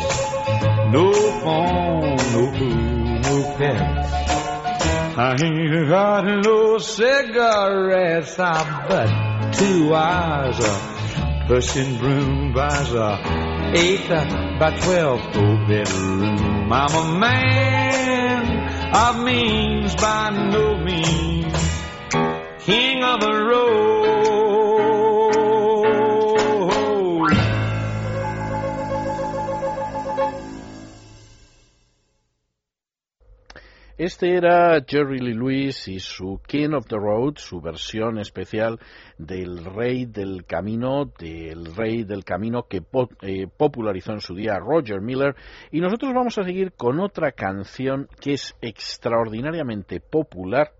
[0.89, 4.20] No phone, no food, no pets.
[5.21, 14.09] I ain't got no cigarettes, I but two eyes of pushing broom buys a eight
[14.09, 16.73] by twelve full bedroom.
[16.73, 21.53] I'm a man of means by no means,
[22.65, 24.00] king of the road.
[34.03, 38.79] Este era Jerry Lee Lewis y su King of the Road, su versión especial
[39.19, 42.81] del Rey del Camino, del Rey del Camino que
[43.21, 45.35] eh, popularizó en su día Roger Miller.
[45.69, 50.71] Y nosotros vamos a seguir con otra canción que es extraordinariamente popular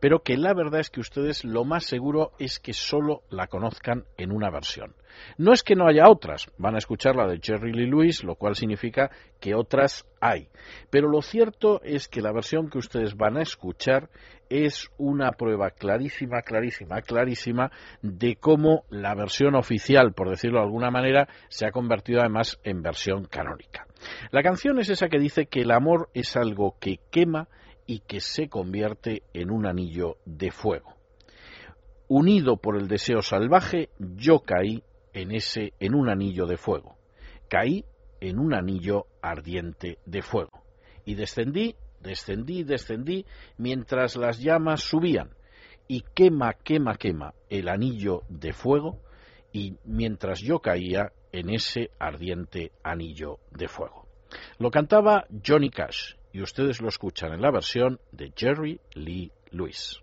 [0.00, 4.04] pero que la verdad es que ustedes lo más seguro es que solo la conozcan
[4.16, 4.94] en una versión.
[5.36, 8.36] No es que no haya otras, van a escuchar la de Jerry Lee Lewis, lo
[8.36, 9.10] cual significa
[9.40, 10.48] que otras hay.
[10.90, 14.08] Pero lo cierto es que la versión que ustedes van a escuchar
[14.48, 17.70] es una prueba clarísima, clarísima, clarísima
[18.02, 22.82] de cómo la versión oficial, por decirlo de alguna manera, se ha convertido además en
[22.82, 23.86] versión canónica.
[24.30, 27.48] La canción es esa que dice que el amor es algo que quema
[27.86, 30.94] y que se convierte en un anillo de fuego.
[32.06, 34.82] Unido por el deseo salvaje, yo caí
[35.18, 36.96] en ese en un anillo de fuego.
[37.48, 37.84] Caí
[38.20, 40.62] en un anillo ardiente de fuego.
[41.04, 45.30] Y descendí, descendí, descendí, mientras las llamas subían.
[45.88, 49.00] Y quema, quema, quema el anillo de fuego,
[49.52, 54.06] y mientras yo caía en ese ardiente anillo de fuego.
[54.58, 60.00] Lo cantaba Johnny Cash, y ustedes lo escuchan en la versión de Jerry Lee Lewis.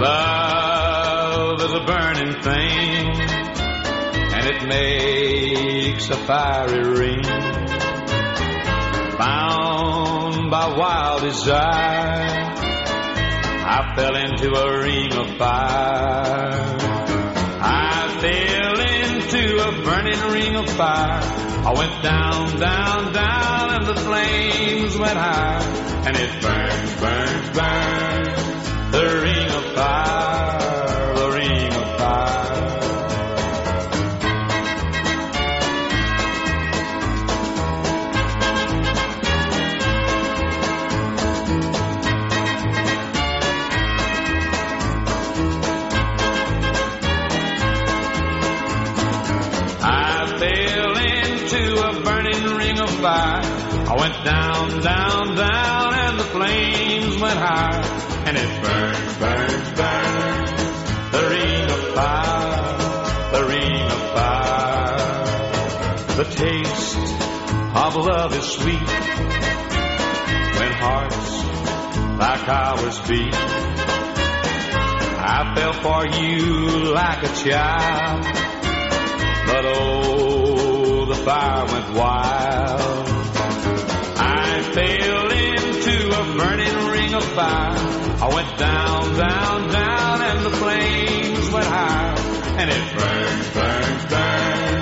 [0.00, 3.20] Love is a burning thing,
[4.32, 7.22] and it makes a fiery ring.
[9.18, 12.54] Bound my wild desire.
[13.66, 16.76] I fell into a ring of fire.
[17.60, 21.22] I fell into a burning ring of fire.
[21.66, 25.60] I went down, down, down, and the flames went high.
[26.06, 28.57] And it burns, burns, burns.
[28.90, 32.58] The ring of fire, the ring of fire.
[49.80, 53.42] I fell into a burning ring of fire.
[53.86, 58.17] I went down, down, down, and the flames went high.
[58.28, 60.50] And it burns, burns, burns.
[61.12, 65.16] The ring of fire, the ring of fire.
[66.14, 66.98] The taste
[67.74, 68.88] of love is sweet
[70.58, 71.42] when hearts
[72.18, 73.34] like ours beat.
[75.24, 78.24] I fell for you like a child.
[79.46, 83.08] But oh, the fire went wild.
[84.18, 87.77] I fell into a burning ring of fire.
[88.20, 92.14] I went down, down, down, and the flames went high.
[92.58, 94.77] And it burns, burns, burns.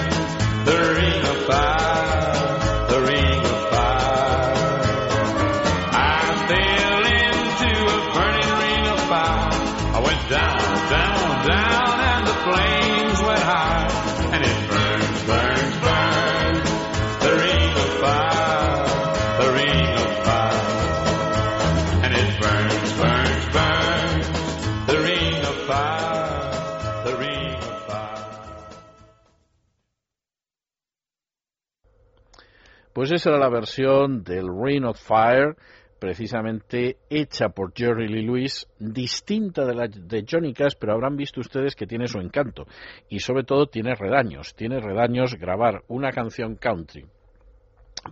[32.97, 35.55] Pues esa era la versión del Ring of Fire,
[35.99, 41.41] precisamente hecha por Jerry Lee Lewis, distinta de la de Johnny Cash, pero habrán visto
[41.41, 42.67] ustedes que tiene su encanto.
[43.11, 44.55] Y sobre todo tiene redaños.
[44.55, 47.05] Tiene redaños grabar una canción country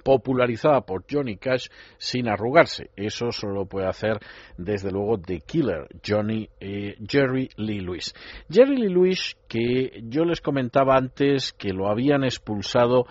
[0.02, 1.68] popularizada por Johnny Cash
[1.98, 2.90] sin arrugarse.
[2.96, 4.18] Eso solo lo puede hacer
[4.56, 8.14] desde luego The Killer, Johnny, eh, Jerry Lee Lewis.
[8.50, 13.06] Jerry Lee Lewis, que yo les comentaba antes que lo habían expulsado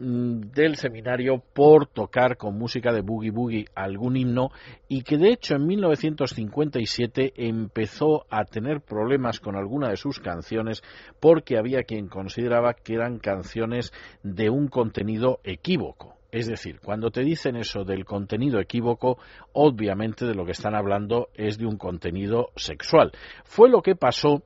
[0.00, 4.50] del seminario por tocar con música de boogie boogie algún himno
[4.88, 10.82] y que de hecho en 1957 empezó a tener problemas con alguna de sus canciones
[11.20, 13.92] porque había quien consideraba que eran canciones
[14.22, 16.16] de un contenido equívoco.
[16.32, 19.18] Es decir, cuando te dicen eso del contenido equívoco,
[19.52, 23.10] obviamente de lo que están hablando es de un contenido sexual.
[23.44, 24.42] Fue lo que pasó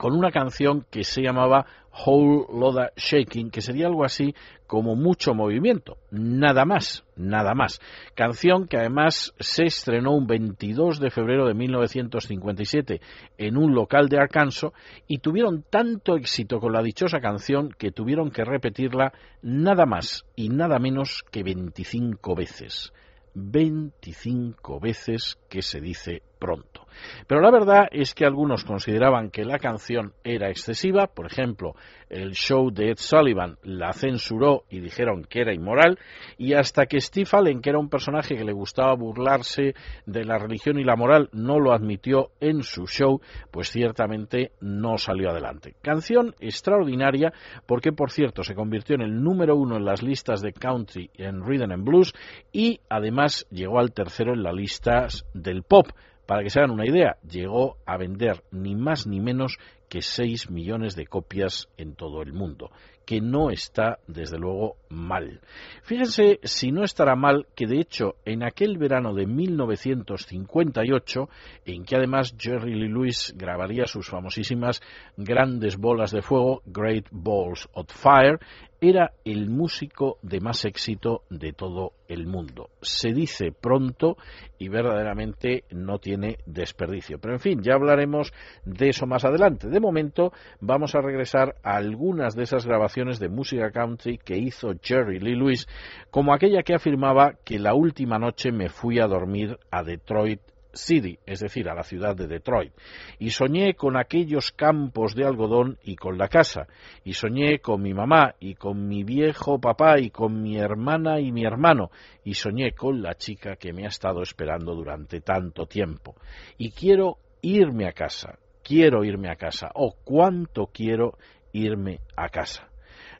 [0.00, 1.66] con una canción que se llamaba
[2.06, 4.34] Whole Loda Shaking, que sería algo así
[4.66, 7.80] como mucho movimiento, nada más, nada más.
[8.14, 13.02] Canción que además se estrenó un 22 de febrero de 1957
[13.36, 14.72] en un local de Arkansas
[15.06, 20.48] y tuvieron tanto éxito con la dichosa canción que tuvieron que repetirla nada más y
[20.48, 22.94] nada menos que 25 veces.
[23.34, 26.86] 25 veces que se dice pronto.
[27.26, 31.74] Pero la verdad es que algunos consideraban que la canción era excesiva, por ejemplo,
[32.08, 35.98] el show de Ed Sullivan la censuró y dijeron que era inmoral,
[36.36, 39.74] y hasta que Steve Allen, que era un personaje que le gustaba burlarse
[40.06, 43.20] de la religión y la moral, no lo admitió en su show,
[43.52, 45.76] pues ciertamente no salió adelante.
[45.82, 47.32] Canción extraordinaria
[47.66, 51.44] porque, por cierto, se convirtió en el número uno en las listas de country en
[51.44, 52.12] rhythm and blues
[52.52, 55.86] y además llegó al tercero en las listas del pop.
[56.30, 59.58] Para que se hagan una idea, llegó a vender ni más ni menos
[59.90, 62.70] que 6 millones de copias en todo el mundo,
[63.04, 65.40] que no está, desde luego, mal.
[65.82, 71.28] Fíjense si no estará mal que, de hecho, en aquel verano de 1958,
[71.66, 74.80] en que además Jerry Lee Lewis grabaría sus famosísimas
[75.16, 78.38] grandes bolas de fuego, Great Balls of Fire,
[78.80, 82.70] era el músico de más éxito de todo el mundo.
[82.80, 84.16] Se dice pronto
[84.58, 87.18] y verdaderamente no tiene desperdicio.
[87.18, 88.32] Pero en fin, ya hablaremos
[88.64, 89.68] de eso más adelante.
[89.68, 94.72] De momento vamos a regresar a algunas de esas grabaciones de música country que hizo
[94.82, 95.66] Jerry Lee Lewis,
[96.10, 100.40] como aquella que afirmaba que la última noche me fui a dormir a Detroit
[100.72, 102.72] City, es decir, a la ciudad de Detroit,
[103.18, 106.66] y soñé con aquellos campos de algodón y con la casa,
[107.04, 111.32] y soñé con mi mamá y con mi viejo papá y con mi hermana y
[111.32, 111.90] mi hermano,
[112.24, 116.14] y soñé con la chica que me ha estado esperando durante tanto tiempo,
[116.56, 118.38] y quiero irme a casa,
[118.70, 121.18] quiero irme a casa, oh, cuánto quiero
[121.52, 122.68] irme a casa.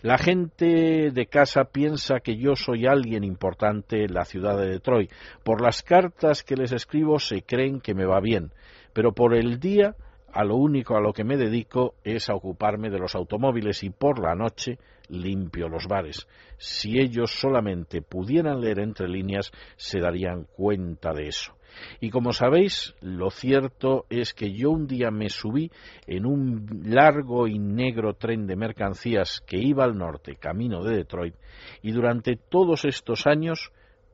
[0.01, 5.11] La gente de casa piensa que yo soy alguien importante en la ciudad de Detroit.
[5.43, 8.53] Por las cartas que les escribo se creen que me va bien,
[8.93, 9.97] pero por el día
[10.33, 13.91] a lo único a lo que me dedico es a ocuparme de los automóviles y
[13.91, 14.79] por la noche
[15.09, 16.29] limpio los bares.
[16.59, 21.57] Si ellos solamente pudieran leer entre líneas, se darían cuenta de eso.
[22.01, 25.71] Y como sabéis, lo cierto es que yo un día me subí
[26.07, 31.35] en un largo y negro tren de mercancías que iba al norte, camino de Detroit,
[31.83, 33.73] y durante todos estos años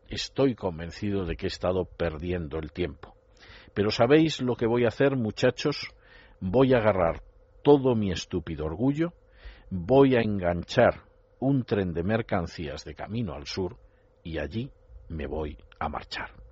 [0.08, 3.14] estoy convencido de que he estado perdiendo el tiempo.
[3.74, 5.88] Pero ¿sabéis lo que voy a hacer, muchachos?
[6.40, 7.22] Voy a agarrar
[7.62, 9.12] todo mi estúpido orgullo,
[9.70, 11.02] voy a enganchar
[11.40, 13.76] un tren de mercancías de camino al sur
[14.22, 14.70] y allí
[15.08, 16.45] me voy a marchar.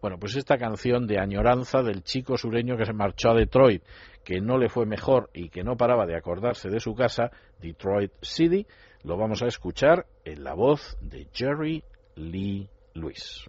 [0.00, 3.82] Bueno, pues esta canción de añoranza del chico sureño que se marchó a Detroit,
[4.24, 8.12] que no le fue mejor y que no paraba de acordarse de su casa, Detroit
[8.22, 8.66] City,
[9.02, 11.84] lo vamos a escuchar en la voz de Jerry
[12.16, 13.48] Lee Lewis.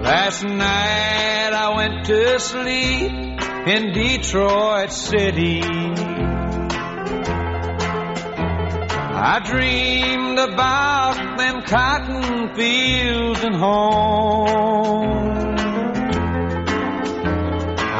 [0.00, 1.27] Last night
[2.08, 5.60] to sleep in Detroit City.
[9.20, 15.26] I dreamed about them cotton fields and home.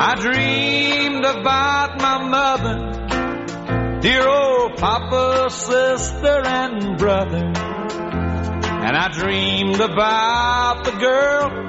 [0.00, 7.44] I dreamed about my mother, dear old papa, sister, and brother.
[7.44, 11.67] And I dreamed about the girl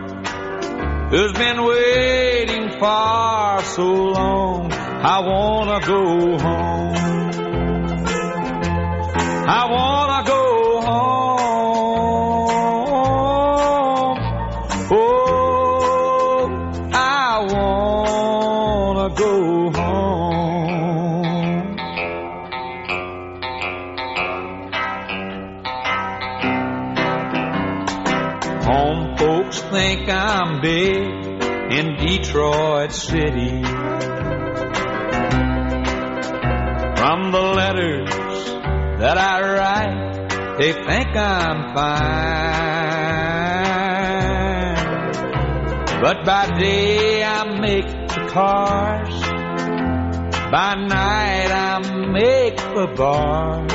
[1.10, 3.88] who's been waiting for so
[4.18, 4.72] long.
[4.72, 6.96] I wanna go home.
[9.48, 10.09] I wanna
[30.10, 30.98] I'm big
[31.72, 33.62] in Detroit City.
[37.00, 38.10] From the letters
[39.00, 42.50] that I write, they think I'm fine.
[46.02, 49.22] But by day I make the cars,
[50.52, 51.80] by night I
[52.12, 53.72] make the bars.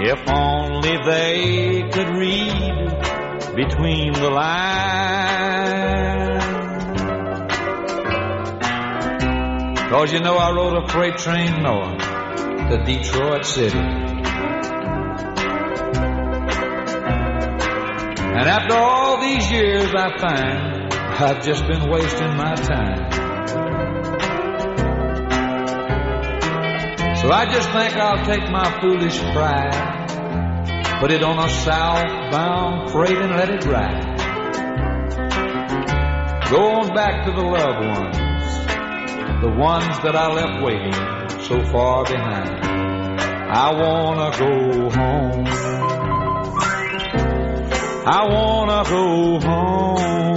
[0.00, 3.07] If only they could read
[3.58, 5.58] between the lines.
[9.90, 13.76] Cause you know I rode a freight train north to Detroit City.
[18.38, 23.10] And after all these years I find I've just been wasting my time.
[27.16, 30.07] So I just think I'll take my foolish pride
[31.00, 34.18] put it on a southbound freight and let it ride.
[36.50, 38.16] Go on back to the loved ones,
[39.42, 40.94] the ones that I left waiting
[41.44, 42.64] so far behind.
[43.50, 45.46] I wanna go home.
[48.10, 50.27] I wanna go home.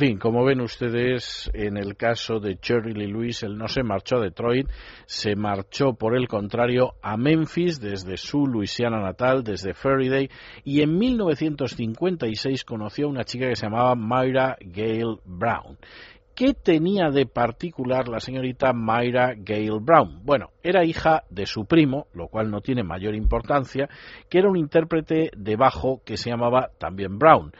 [0.00, 4.16] Fin, como ven ustedes, en el caso de Jerry Lee Lewis, él no se marchó
[4.16, 4.66] a Detroit,
[5.04, 10.30] se marchó por el contrario a Memphis desde su Luisiana natal, desde Faraday,
[10.64, 15.76] y en 1956 conoció a una chica que se llamaba Myra Gale Brown.
[16.34, 20.24] ¿Qué tenía de particular la señorita Myra Gale Brown?
[20.24, 23.90] Bueno, era hija de su primo, lo cual no tiene mayor importancia,
[24.30, 27.52] que era un intérprete de bajo que se llamaba también Brown.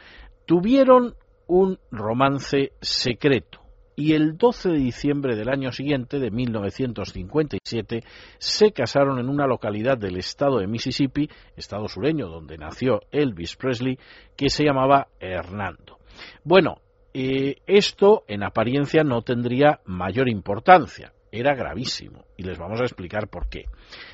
[0.47, 1.13] Tuvieron
[1.51, 3.59] un romance secreto
[3.97, 8.03] y el 12 de diciembre del año siguiente, de 1957,
[8.37, 13.99] se casaron en una localidad del estado de Mississippi, estado sureño donde nació Elvis Presley,
[14.37, 15.99] que se llamaba Hernando.
[16.45, 16.77] Bueno,
[17.13, 23.27] eh, esto en apariencia no tendría mayor importancia, era gravísimo y les vamos a explicar
[23.27, 23.65] por qué.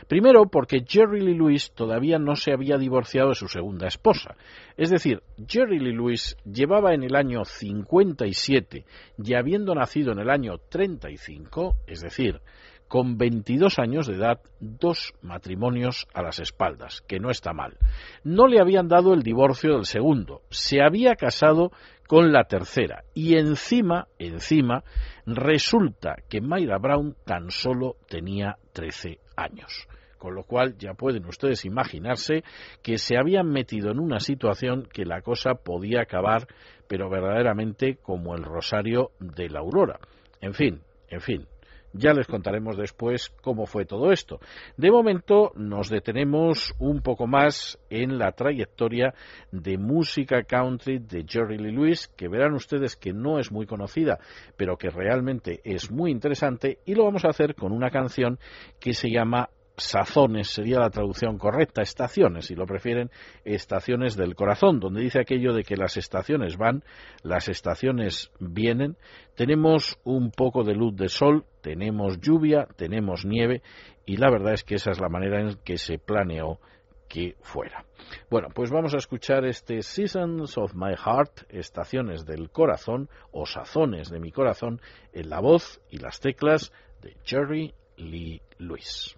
[0.08, 4.36] Primero, porque Jerry Lee Lewis todavía no se había divorciado de su segunda esposa.
[4.78, 8.86] Es decir, Jerry Lee Lewis llevaba en el año 57
[9.24, 12.42] y habiendo nacido en el año 35, es decir,
[12.88, 17.78] con 22 años de edad, dos matrimonios a las espaldas, que no está mal.
[18.24, 21.72] No le habían dado el divorcio del segundo, se había casado
[22.08, 24.84] con la tercera y encima, encima,
[25.26, 29.88] resulta que Mayra Brown tan solo tenía 13 años.
[30.18, 32.44] Con lo cual ya pueden ustedes imaginarse
[32.82, 36.48] que se habían metido en una situación que la cosa podía acabar,
[36.88, 40.00] pero verdaderamente como el rosario de la aurora.
[40.42, 41.48] En fin, en fin,
[41.94, 44.40] ya les contaremos después cómo fue todo esto.
[44.78, 49.14] De momento nos detenemos un poco más en la trayectoria
[49.52, 54.20] de música country de Jerry Lee Lewis, que verán ustedes que no es muy conocida,
[54.56, 58.40] pero que realmente es muy interesante, y lo vamos a hacer con una canción
[58.80, 63.12] que se llama sazones sería la traducción correcta, estaciones, si lo prefieren,
[63.46, 66.84] estaciones del corazón, donde dice aquello de que las estaciones van,
[67.24, 68.98] las estaciones vienen,
[69.36, 73.62] tenemos un poco de luz de sol, tenemos lluvia, tenemos nieve,
[74.06, 76.60] y la verdad es que esa es la manera en que se planeó
[77.08, 77.86] que fuera.
[78.30, 84.10] Bueno, pues vamos a escuchar este Seasons of My Heart, estaciones del corazón o sazones
[84.10, 84.82] de mi corazón,
[85.14, 86.72] en la voz y las teclas
[87.02, 89.17] de Jerry Lee Lewis.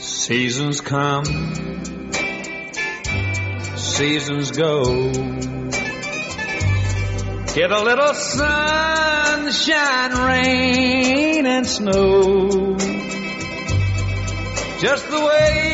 [0.00, 1.24] Seasons come,
[3.76, 5.12] seasons go.
[7.54, 12.76] Get a little sunshine, rain, and snow.
[14.78, 15.70] Just the way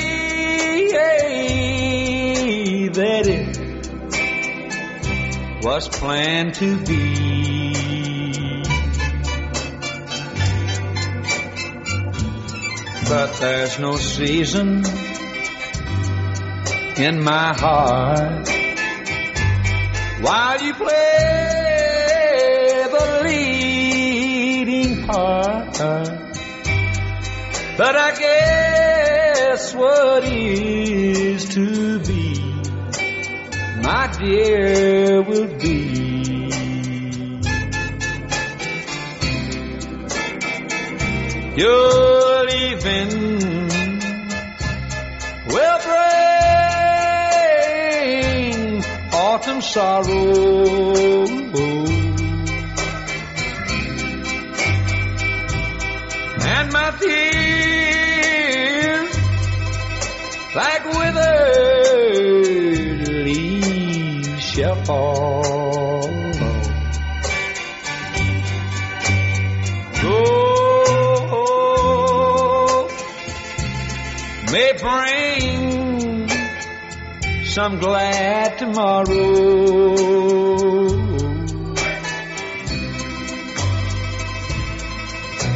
[2.93, 3.57] that it
[5.65, 7.46] was planned to be.
[13.09, 14.85] But there's no season
[16.97, 18.49] in my heart.
[20.21, 21.27] While you play
[22.91, 25.79] the leading part,
[27.79, 32.41] but I guess what is to be,
[33.83, 35.87] my dear, will be.
[42.47, 43.11] You're leaving
[45.49, 45.79] will
[48.29, 51.27] bring autumn sorrow.
[56.39, 57.99] And my tears,
[60.55, 61.89] like withered
[63.09, 65.56] leaves, shall fall.
[74.87, 76.29] May bring
[77.45, 79.15] some glad tomorrow.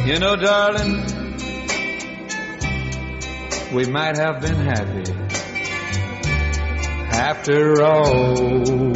[0.05, 1.05] You know, darling,
[3.73, 5.03] we might have been happy
[7.13, 8.90] after all.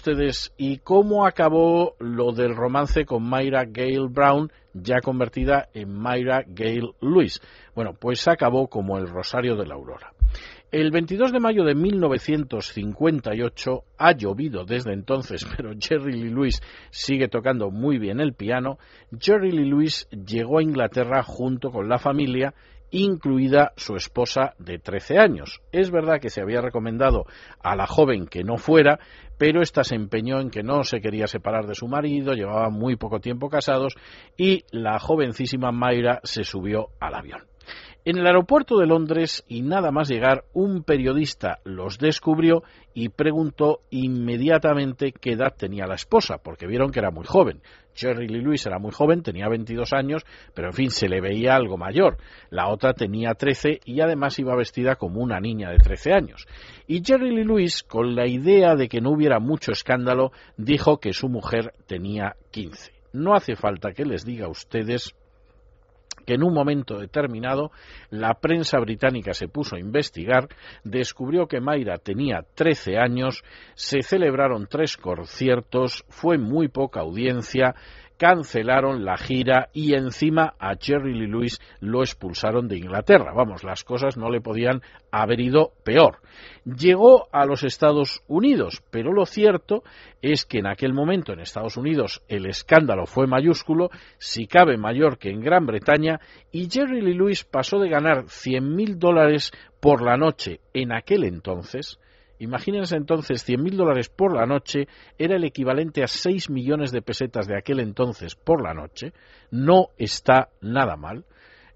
[0.00, 6.42] Ustedes, ¿y cómo acabó lo del romance con Myra Gale Brown, ya convertida en Myra
[6.46, 7.42] Gale Lewis?
[7.74, 10.14] Bueno, pues acabó como el Rosario de la Aurora.
[10.72, 17.28] El 22 de mayo de 1958 ha llovido desde entonces, pero Jerry Lee Lewis sigue
[17.28, 18.78] tocando muy bien el piano.
[19.20, 22.54] Jerry Lee Lewis llegó a Inglaterra junto con la familia
[22.90, 25.60] incluida su esposa de 13 años.
[25.72, 27.24] Es verdad que se había recomendado
[27.62, 28.98] a la joven que no fuera,
[29.40, 32.96] pero ésta se empeñó en que no se quería separar de su marido, llevaban muy
[32.96, 33.94] poco tiempo casados
[34.36, 37.50] y la jovencísima Mayra se subió al avión.
[38.02, 42.62] En el aeropuerto de Londres, y nada más llegar, un periodista los descubrió
[42.94, 47.60] y preguntó inmediatamente qué edad tenía la esposa, porque vieron que era muy joven.
[47.94, 50.24] Jerry Lee Lewis era muy joven, tenía 22 años,
[50.54, 52.16] pero en fin, se le veía algo mayor.
[52.48, 56.46] La otra tenía 13 y además iba vestida como una niña de 13 años.
[56.86, 61.12] Y Jerry Lee Lewis, con la idea de que no hubiera mucho escándalo, dijo que
[61.12, 62.92] su mujer tenía 15.
[63.12, 65.14] No hace falta que les diga a ustedes
[66.26, 67.70] que en un momento determinado
[68.10, 70.48] la prensa británica se puso a investigar,
[70.84, 73.42] descubrió que Mayra tenía 13 años,
[73.74, 77.74] se celebraron tres conciertos, fue muy poca audiencia,
[78.20, 83.32] cancelaron la gira y encima a Jerry Lee Lewis lo expulsaron de Inglaterra.
[83.34, 86.18] Vamos, las cosas no le podían haber ido peor.
[86.66, 89.84] Llegó a los Estados Unidos, pero lo cierto
[90.20, 95.16] es que en aquel momento en Estados Unidos el escándalo fue mayúsculo, si cabe mayor
[95.16, 96.20] que en Gran Bretaña,
[96.52, 99.50] y Jerry Lee Lewis pasó de ganar 100 mil dólares
[99.80, 101.98] por la noche en aquel entonces
[102.40, 104.88] Imagínense entonces 100.000 dólares por la noche
[105.18, 109.12] era el equivalente a 6 millones de pesetas de aquel entonces por la noche.
[109.50, 111.26] No está nada mal.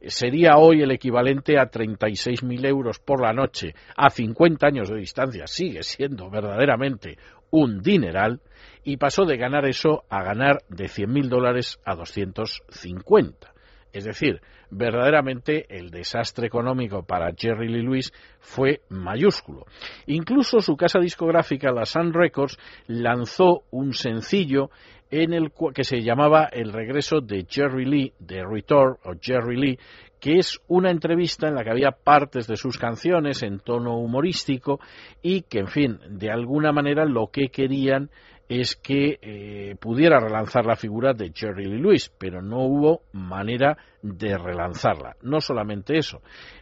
[0.07, 5.47] Sería hoy el equivalente a 36.000 euros por la noche a 50 años de distancia.
[5.47, 7.19] Sigue siendo verdaderamente
[7.51, 8.41] un dineral.
[8.85, 13.54] Y pasó de ganar eso a ganar de 100.000 dólares a 250.
[13.95, 14.41] Es decir,
[14.71, 19.67] verdaderamente el desastre económico para Jerry Lee Lewis fue mayúsculo.
[20.07, 24.71] Incluso su casa discográfica, la Sun Records, lanzó un sencillo
[25.13, 29.79] en el que se llamaba El regreso de Jerry Lee, de Return o Jerry Lee,
[30.19, 34.81] que es una entrevista en la que había partes de sus canciones en tono humorístico
[35.23, 38.11] y que, en fin, de alguna manera lo que querían
[38.49, 43.79] es que eh, pudiera relanzar la figura de Jerry Lee Lewis, pero no hubo manera
[44.03, 45.17] de relanzarla.
[45.23, 46.21] No solamente eso,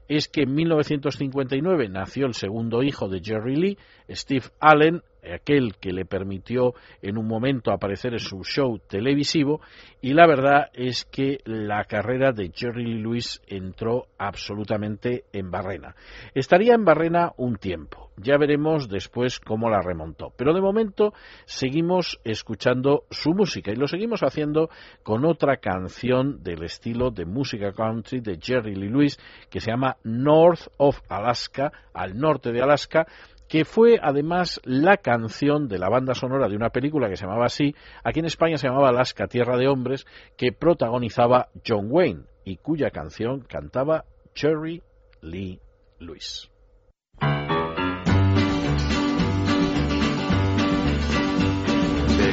[0.08, 3.78] es que en 1959 nació el segundo hijo de Jerry Lee,
[4.10, 9.60] Steve Allen, aquel que le permitió en un momento aparecer en su show televisivo
[10.00, 15.94] y la verdad es que la carrera de Jerry Lee Lewis entró absolutamente en barrena.
[16.34, 21.12] Estaría en barrena un tiempo, ya veremos después cómo la remontó, pero de momento
[21.44, 24.70] seguimos escuchando su música y lo seguimos haciendo
[25.02, 29.18] con otra canción del estilo de música country de Jerry Lee Lewis
[29.50, 33.06] que se llama North of Alaska, al norte de Alaska,
[33.52, 37.44] que fue además la canción de la banda sonora de una película que se llamaba
[37.44, 40.06] así, aquí en España se llamaba Alaska, Tierra de Hombres,
[40.38, 44.82] que protagonizaba John Wayne y cuya canción cantaba Cherry
[45.20, 45.60] Lee
[45.98, 46.48] Lewis.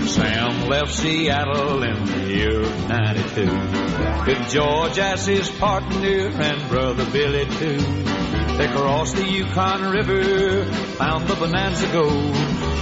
[0.07, 7.05] Sam left Seattle in the year of 92 with George as his partner and brother
[7.11, 8.38] Billy too.
[8.59, 10.65] They crossed the Yukon River,
[10.99, 12.33] found the Bonanza Gold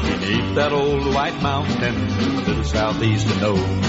[0.09, 3.83] beneath that old white mountain in the little southeast of Node.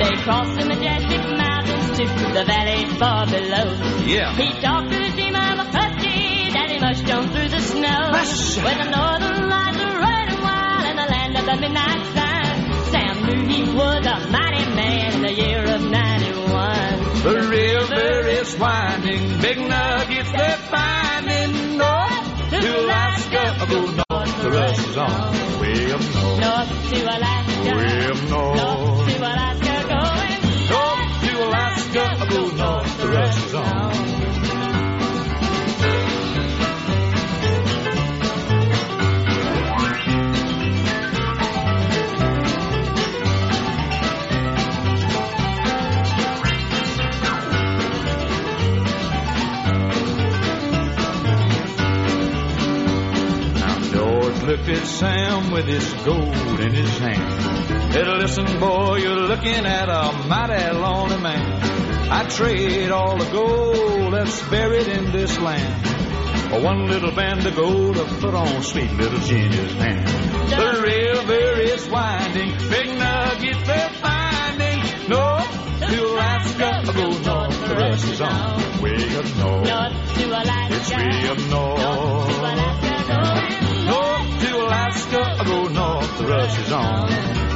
[0.00, 3.76] They crossed the majestic mountains to the valley far below.
[4.08, 4.32] Yeah.
[4.40, 8.08] He talked to his dream of a country that he mushed on through the snow.
[8.08, 8.56] Mush.
[8.64, 12.88] Where the northern lights are running wild in the land of the midnight sun.
[12.88, 17.20] Sam knew he was a mighty man in the year of 91.
[17.20, 21.13] The river is winding, big nuggets they're finding
[22.78, 23.66] Alaska.
[23.68, 25.60] Go north, the rest is on.
[25.60, 27.76] Way up north, North to Alaska.
[27.76, 29.08] way up North north.
[29.08, 30.34] to Alaska going.
[30.70, 34.23] North to Alaska, go north, the rest is on.
[55.54, 57.92] With his gold in his hand.
[57.92, 62.10] Said, listen, boy, you're looking at a mighty lonely man.
[62.10, 65.86] I trade all the gold that's buried in this land
[66.50, 70.08] for one little band of gold to put on sweet little Ginger's hand.
[70.50, 75.08] The river is winding, big nuggets they're finding.
[75.08, 78.82] North to Alaska, go north, the rush is on.
[78.82, 80.74] Way up north, North to Alaska.
[80.74, 81.80] it's way up north.
[81.80, 82.33] North
[84.94, 87.53] Alaska, go north, the rush is on.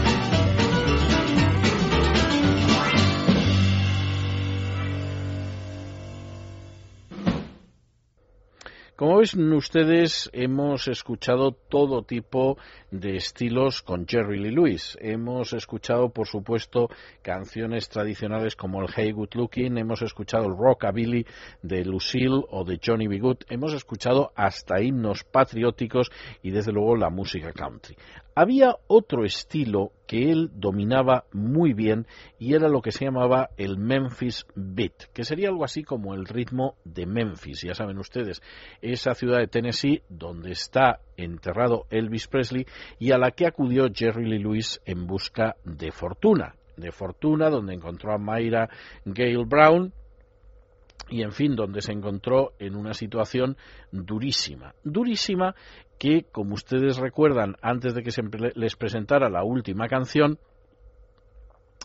[9.19, 12.57] Ven ustedes, hemos escuchado todo tipo
[12.93, 14.97] de estilos con Jerry Lee Lewis.
[15.01, 16.89] Hemos escuchado, por supuesto,
[17.21, 21.27] canciones tradicionales como el Hey Good Looking, hemos escuchado el Rockabilly
[21.63, 23.19] de Lucille o de Johnny B.
[23.19, 27.97] Good, hemos escuchado hasta himnos patrióticos y, desde luego, la música country.
[28.41, 32.07] Había otro estilo que él dominaba muy bien
[32.39, 36.25] y era lo que se llamaba el Memphis Beat, que sería algo así como el
[36.25, 38.41] ritmo de Memphis, ya saben ustedes,
[38.81, 42.65] esa ciudad de Tennessee donde está enterrado Elvis Presley
[43.01, 47.75] y a la que acudió Jerry Lee Lewis en busca de fortuna, de fortuna donde
[47.75, 48.71] encontró a Mayra
[49.05, 49.93] Gale Brown,
[51.11, 53.57] y en fin, donde se encontró en una situación
[53.91, 55.55] durísima, durísima
[55.99, 58.23] que, como ustedes recuerdan, antes de que se
[58.55, 60.39] les presentara la última canción,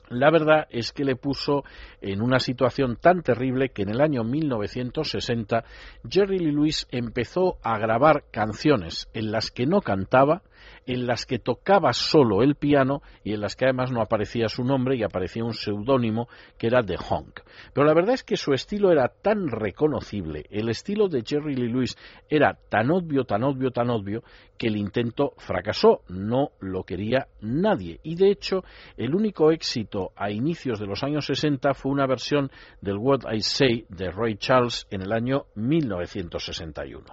[0.09, 1.63] la verdad es que le puso
[2.01, 5.63] en una situación tan terrible que en el año 1960
[6.07, 10.43] Jerry Lee Lewis empezó a grabar canciones en las que no cantaba,
[10.85, 14.63] en las que tocaba solo el piano y en las que además no aparecía su
[14.63, 16.27] nombre y aparecía un seudónimo
[16.57, 17.41] que era The Honk.
[17.73, 21.69] Pero la verdad es que su estilo era tan reconocible, el estilo de Jerry Lee
[21.69, 21.97] Lewis
[22.29, 24.23] era tan obvio, tan obvio, tan obvio,
[24.57, 27.99] que el intento fracasó, no lo quería nadie.
[28.03, 28.63] Y de hecho,
[28.97, 33.41] el único éxito a inicios de los años 60 fue una versión del What I
[33.41, 37.03] Say de Ray Charles en el año 1961.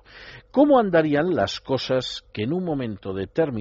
[0.51, 3.60] ¿Cómo andarían las cosas que en un momento determinado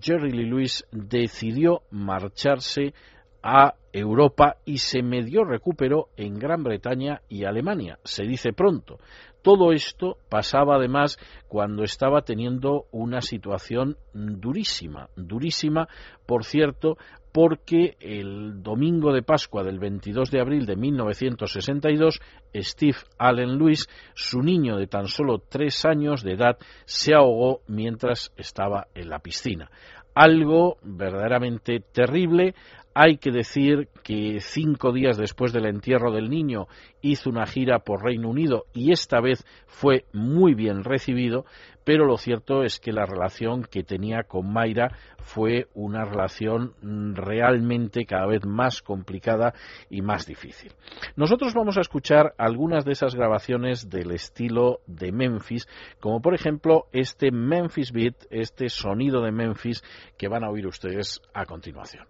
[0.00, 2.94] Jerry Lee Lewis decidió marcharse
[3.42, 8.98] a Europa y se medio recuperó en Gran Bretaña y Alemania, se dice pronto.
[9.42, 11.18] Todo esto pasaba además
[11.48, 15.88] cuando estaba teniendo una situación durísima, durísima,
[16.26, 16.98] por cierto,
[17.32, 22.20] porque el domingo de Pascua del 22 de abril de 1962,
[22.54, 28.32] Steve Allen Lewis, su niño de tan solo tres años de edad, se ahogó mientras
[28.36, 29.70] estaba en la piscina.
[30.14, 32.54] Algo verdaderamente terrible,
[32.94, 36.66] hay que decir que cinco días después del entierro del niño
[37.00, 41.44] hizo una gira por Reino Unido y esta vez fue muy bien recibido,
[41.92, 46.72] pero lo cierto es que la relación que tenía con Mayra fue una relación
[47.16, 49.54] realmente cada vez más complicada
[49.90, 50.70] y más difícil.
[51.16, 55.66] Nosotros vamos a escuchar algunas de esas grabaciones del estilo de Memphis,
[55.98, 59.82] como por ejemplo este Memphis Beat, este sonido de Memphis
[60.16, 62.06] que van a oír ustedes a continuación.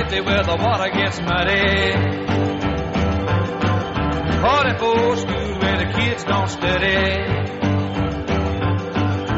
[0.00, 1.92] Mississippi where the water gets muddy.
[4.40, 7.18] 44 school where the kids don't study.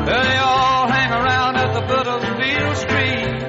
[0.06, 3.42] Well, they all hang around at the foot of Beale Street.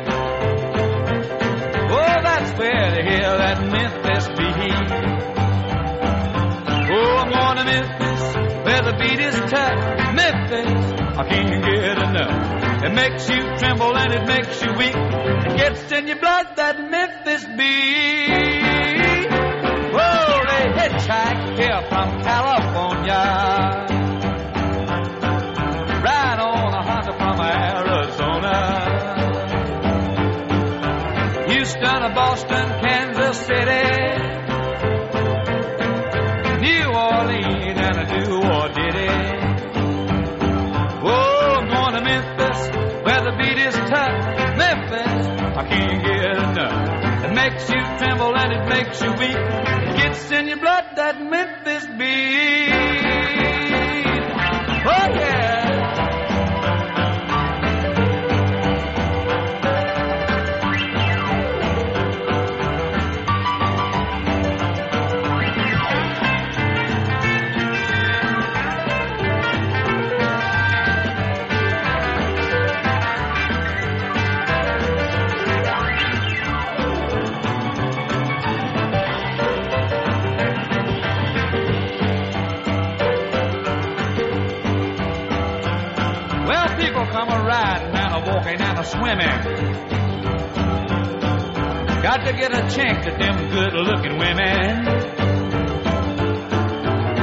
[1.91, 4.91] Oh, that's where they hear that Memphis beat.
[6.89, 8.24] Oh, I'm going to Memphis
[8.66, 10.16] where the beat is tough.
[10.16, 12.64] Memphis, I can't get enough.
[12.84, 14.95] It makes you tremble and it makes you weak.
[14.95, 15.82] It gets
[16.64, 18.02] that Memphis beat.
[48.74, 49.52] Makes you weak.
[88.34, 89.39] Walking and a swimming.
[92.01, 94.86] Got to get a chance at them good looking women.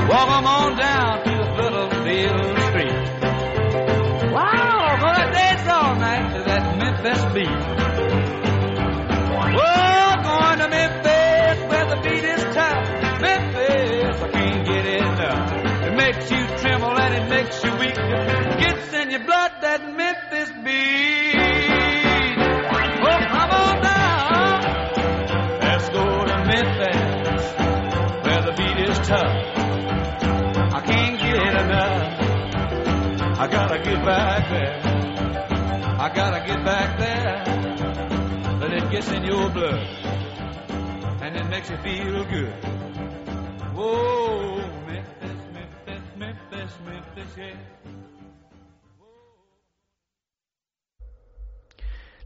[0.08, 2.32] Walk 'em on down to Philadelphia
[2.66, 2.98] Street.
[4.32, 7.60] Wow, gonna dance all night to that Memphis beat.
[9.56, 12.86] Whoa, going to Memphis where the beat is tough.
[13.20, 15.52] Memphis, I can't get enough.
[15.88, 17.59] It makes you tremble and it makes
[33.50, 34.80] Gotta get back there.
[35.98, 38.58] I gotta get back there.
[38.60, 39.86] But it gets in your blood.
[41.22, 42.54] And it makes you feel good.
[43.74, 47.56] Whoa, Memphis, Memphis, Memphis, Memphis, yeah.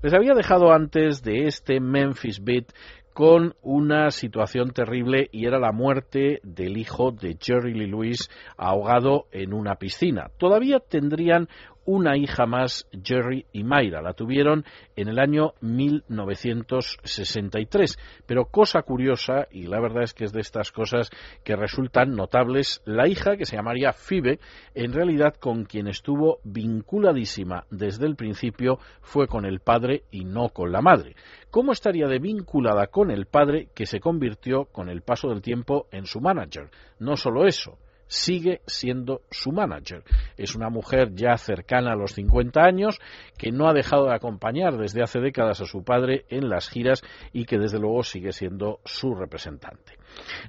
[0.03, 2.73] Les había dejado antes de este Memphis Beat
[3.15, 9.29] con una situación terrible y era la muerte del hijo de Jerry Lee Lewis ahogado
[9.31, 10.31] en una piscina.
[10.37, 11.49] Todavía tendrían
[11.85, 14.01] una hija más, Jerry y Mayra.
[14.03, 14.65] La tuvieron
[14.97, 17.99] en el año 1963.
[18.27, 21.11] Pero cosa curiosa, y la verdad es que es de estas cosas
[21.43, 24.39] que resultan notables, la hija, que se llamaría Phoebe,
[24.75, 30.49] en realidad con quien estuvo vinculadísima desde el principio fue con el padre y no
[30.49, 31.15] con la madre.
[31.51, 35.87] ¿Cómo estaría de vinculada con el padre que se convirtió con el paso del tiempo
[35.93, 36.71] en su manager?
[36.99, 40.05] No solo eso, sigue siendo su manager.
[40.37, 43.01] Es una mujer ya cercana a los 50 años
[43.39, 47.03] que no ha dejado de acompañar desde hace décadas a su padre en las giras
[47.33, 49.99] y que desde luego sigue siendo su representante.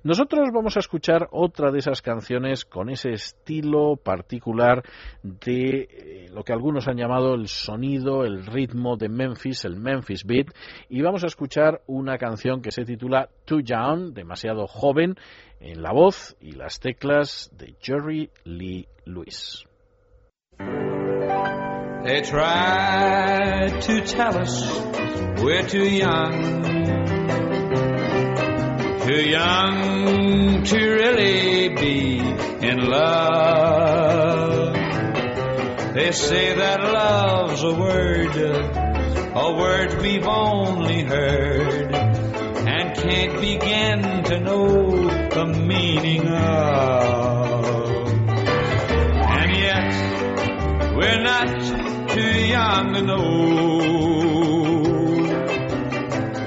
[0.03, 4.84] Nosotros vamos a escuchar otra de esas canciones con ese estilo particular
[5.24, 10.26] de eh, lo que algunos han llamado el sonido, el ritmo de Memphis, el Memphis
[10.26, 10.47] Beat,
[10.89, 15.16] y vamos a escuchar una canción que se titula Too Young, demasiado joven,
[15.59, 19.66] en la voz y las teclas de Jerry Lee Lewis.
[22.05, 24.63] They tried to tell us
[25.41, 26.84] we're too young.
[29.05, 34.73] Too young to really be in love.
[35.93, 44.39] They say that love's a word, a word we've only heard, and can't begin to
[44.39, 48.07] know the meaning of.
[49.37, 54.24] And yet, we're not too young to know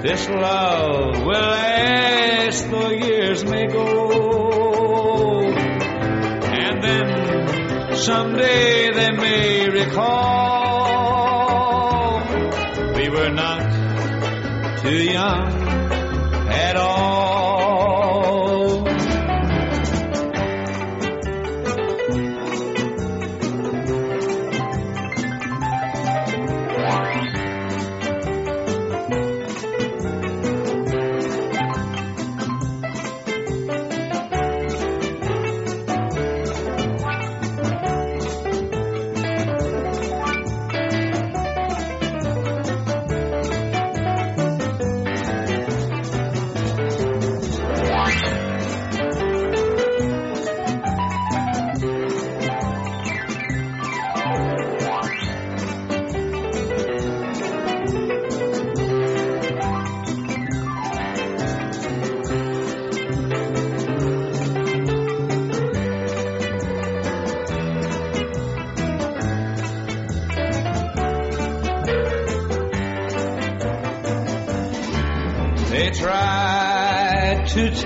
[0.09, 5.43] this love will last the years may go.
[5.43, 9.99] And then someday they may recall
[12.95, 15.58] we were not too young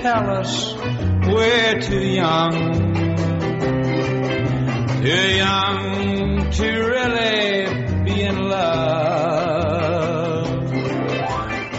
[0.03, 2.51] tell us we're too young,
[5.01, 9.63] too young to really be in love.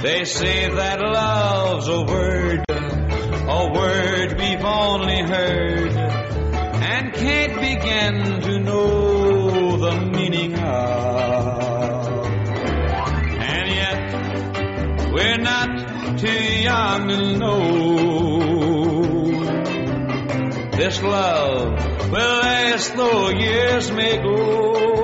[0.01, 8.59] They say that love's a word, a word we've only heard, and can't begin to
[8.59, 12.27] know the meaning of.
[13.53, 17.84] And yet, we're not too young to know
[20.77, 25.04] this love will last though years may go.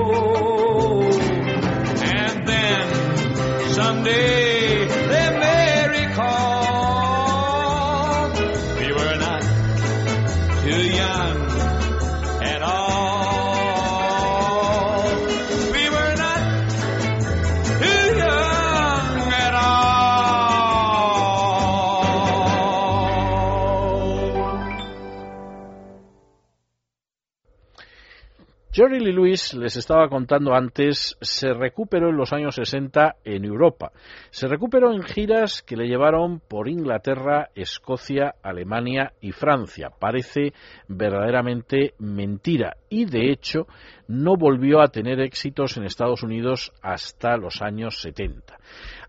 [28.80, 33.92] Jerry Lee Lewis, les estaba contando antes, se recuperó en los años 60 en Europa.
[34.30, 39.90] Se recuperó en giras que le llevaron por Inglaterra, Escocia, Alemania y Francia.
[39.90, 40.54] Parece
[40.88, 43.66] verdaderamente mentira y, de hecho,
[44.08, 48.56] no volvió a tener éxitos en Estados Unidos hasta los años 70.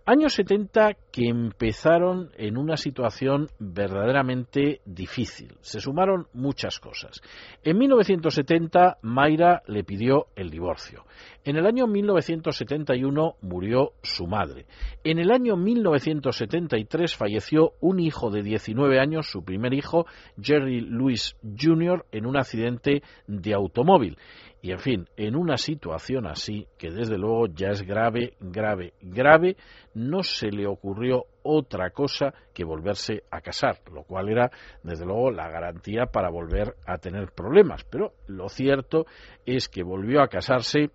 [0.05, 5.55] Años 70 que empezaron en una situación verdaderamente difícil.
[5.61, 7.21] Se sumaron muchas cosas.
[7.63, 11.05] En 1970 Mayra le pidió el divorcio.
[11.43, 14.67] En el año 1971 murió su madre.
[15.03, 20.05] En el año 1973 falleció un hijo de 19 años, su primer hijo,
[20.39, 24.19] Jerry Lewis Jr., en un accidente de automóvil.
[24.61, 29.57] Y en fin, en una situación así, que desde luego ya es grave, grave, grave,
[29.95, 34.51] no se le ocurrió otra cosa que volverse a casar, lo cual era
[34.83, 37.83] desde luego la garantía para volver a tener problemas.
[37.85, 39.07] Pero lo cierto
[39.47, 40.91] es que volvió a casarse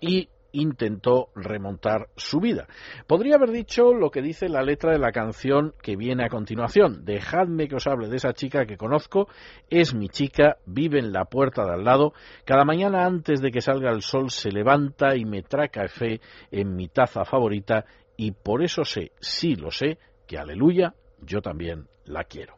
[0.00, 2.66] y intentó remontar su vida.
[3.06, 7.04] Podría haber dicho lo que dice la letra de la canción que viene a continuación.
[7.04, 9.28] Dejadme que os hable de esa chica que conozco,
[9.68, 12.14] es mi chica, vive en la puerta de al lado,
[12.44, 16.20] cada mañana antes de que salga el sol se levanta y me trae café
[16.50, 17.84] en mi taza favorita
[18.16, 22.54] y por eso sé, sí lo sé, que aleluya, yo también la quiero.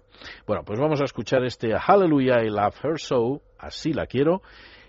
[0.46, 4.42] Bueno, pues vamos a escuchar este Hallelujah I Love Her So, así la quiero,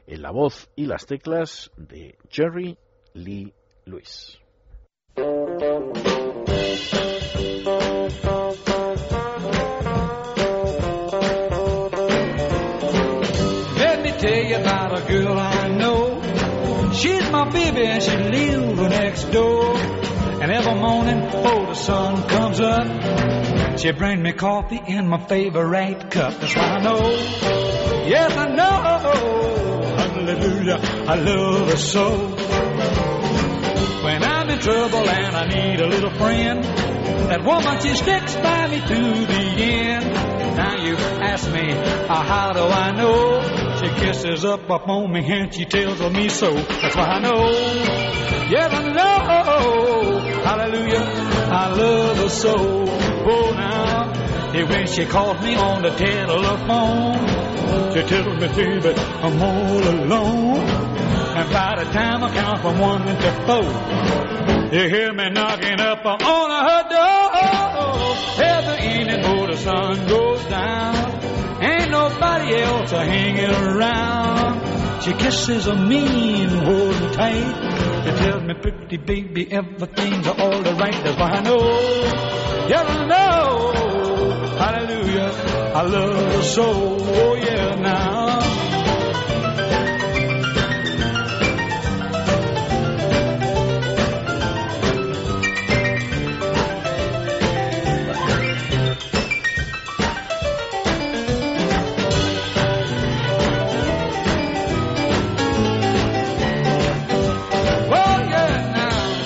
[0.10, 2.78] en la voz y las teclas de Jerry
[3.14, 3.54] Lee
[3.86, 4.40] Lewis.
[13.78, 16.22] Let me tell you about a girl I know.
[16.94, 19.78] She's my baby and she lives next door.
[20.42, 26.10] And every morning before the sun comes up, she brings me coffee in my favorite
[26.10, 26.34] cup.
[26.40, 27.10] That's why I know.
[28.08, 29.69] Yes, I know.
[30.30, 30.80] Hallelujah.
[31.08, 32.18] I love her so.
[34.04, 38.68] When I'm in trouble and I need a little friend, that woman she sticks by
[38.68, 40.14] me to the end.
[40.56, 43.42] Now you ask me, uh, how do I know?
[43.80, 46.54] She kisses up up on me and she tells me so.
[46.54, 47.50] That's why I know.
[48.52, 50.20] Yes, I know.
[50.44, 51.02] Hallelujah.
[51.52, 52.56] I love her so.
[52.56, 54.29] Oh, now.
[54.52, 57.28] And when she calls me on the telephone,
[57.94, 60.58] she tells me, baby, I'm all alone.
[61.38, 63.62] And by the time I count from one to four,
[64.74, 67.32] you hear me knocking up on her door.
[68.44, 70.96] Every evening before the sun goes down,
[71.64, 75.04] ain't nobody else hanging around.
[75.04, 77.54] She kisses me and holds tight.
[78.04, 81.04] She tells me, pretty baby, everything's all right.
[81.04, 81.60] That's why I know,
[82.68, 83.89] yeah, I know.
[84.72, 85.32] Hallelujah,
[85.74, 86.64] I love her so.
[86.64, 88.40] Oh yeah, now.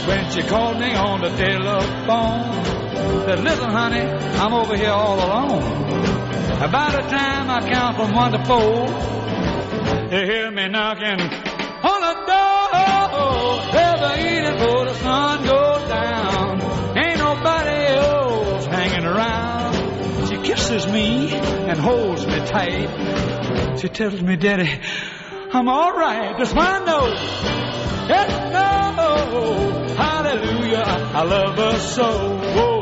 [0.08, 2.64] Oh she called me on the telephone,
[3.26, 5.62] said, "Listen, honey, I'm over here all alone.
[6.72, 8.88] By the time I count from one to four,
[10.12, 12.54] you hear me knocking on the door.
[13.76, 16.62] Ever eating before the sun goes down.
[16.98, 20.30] Ain't nobody else hanging around.
[20.30, 23.80] She kisses me and holds me tight.
[23.80, 24.70] She tells me, Daddy,
[25.52, 26.38] I'm all right.
[26.54, 27.08] Why I know.
[28.08, 28.74] Yes, no.
[29.96, 30.84] Hallelujah.
[30.84, 32.73] I love her so.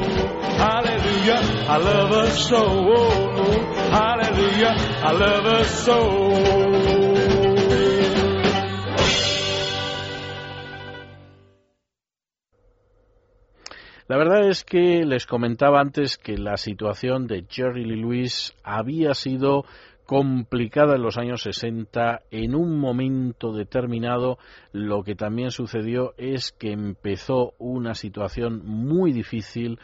[14.07, 19.13] La verdad es que les comentaba antes que la situación de Jerry Lee Lewis había
[19.13, 19.63] sido
[20.05, 22.23] complicada en los años 60.
[22.31, 24.37] En un momento determinado,
[24.73, 29.79] lo que también sucedió es que empezó una situación muy difícil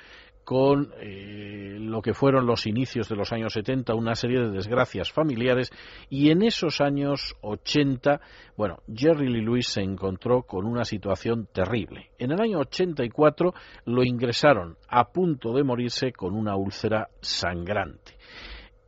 [0.47, 5.11] con eh, lo que fueron los inicios de los años 70, una serie de desgracias
[5.11, 5.71] familiares,
[6.09, 8.21] y en esos años 80,
[8.55, 12.11] bueno, Jerry Lee Lewis se encontró con una situación terrible.
[12.17, 13.53] En el año 84
[13.87, 18.13] lo ingresaron a punto de morirse con una úlcera sangrante.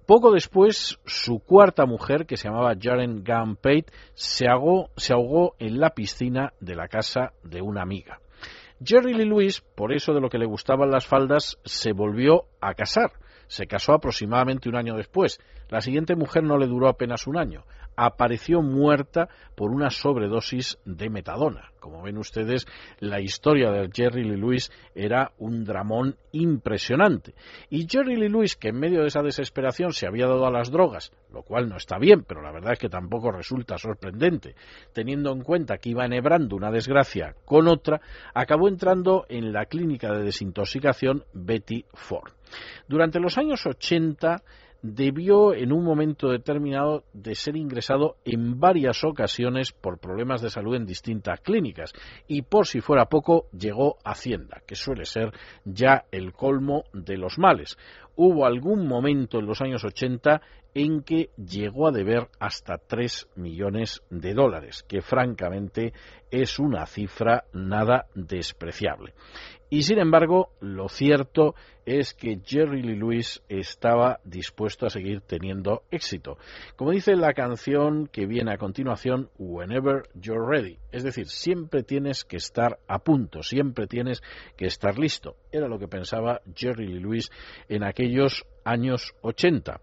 [0.06, 3.22] Poco después, su cuarta mujer, que se llamaba Jaren
[4.48, 8.22] ahogó, se ahogó en la piscina de la casa de una amiga.
[8.84, 12.74] Jerry Lee Lewis, por eso de lo que le gustaban las faldas, se volvió a
[12.74, 13.12] casar.
[13.48, 15.40] Se casó aproximadamente un año después.
[15.70, 17.66] La siguiente mujer no le duró apenas un año.
[18.06, 21.72] Apareció muerta por una sobredosis de metadona.
[21.80, 22.66] Como ven ustedes,
[23.00, 27.34] la historia de Jerry Lee Lewis era un dramón impresionante.
[27.70, 30.72] Y Jerry Lee Lewis, que en medio de esa desesperación se había dado a las
[30.72, 34.56] drogas, lo cual no está bien, pero la verdad es que tampoco resulta sorprendente,
[34.94, 38.02] teniendo en cuenta que iba enhebrando una desgracia con otra,
[38.34, 42.32] acabó entrando en la clínica de desintoxicación Betty Ford.
[42.88, 44.42] Durante los años 80,
[44.82, 50.76] debió en un momento determinado de ser ingresado en varias ocasiones por problemas de salud
[50.76, 51.94] en distintas clínicas
[52.28, 55.34] y por si fuera poco llegó Hacienda, que suele ser
[55.66, 57.78] ya el colmo de los males.
[58.16, 60.42] Hubo algún momento en los años 80
[60.74, 65.94] en que llegó a deber hasta 3 millones de dólares, que francamente
[66.30, 69.14] es una cifra nada despreciable.
[69.72, 71.54] Y sin embargo, lo cierto
[71.86, 76.38] es que Jerry Lee Lewis estaba dispuesto a seguir teniendo éxito.
[76.76, 80.80] Como dice la canción que viene a continuación, Whenever You're Ready.
[80.92, 84.24] Es decir, siempre tienes que estar a punto, siempre tienes
[84.58, 85.36] que estar listo.
[85.52, 87.32] Era lo que pensaba Jerry Lee Lewis
[87.68, 89.82] en aquellos años 80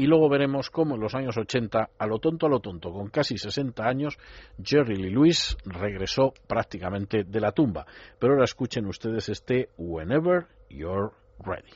[0.00, 3.10] y luego veremos cómo en los años 80, a lo tonto, a lo tonto, con
[3.10, 4.16] casi 60 años,
[4.64, 7.84] Jerry Lee Lewis regresó prácticamente de la tumba.
[8.18, 11.10] Pero ahora escuchen ustedes este Whenever You're
[11.44, 11.68] Ready.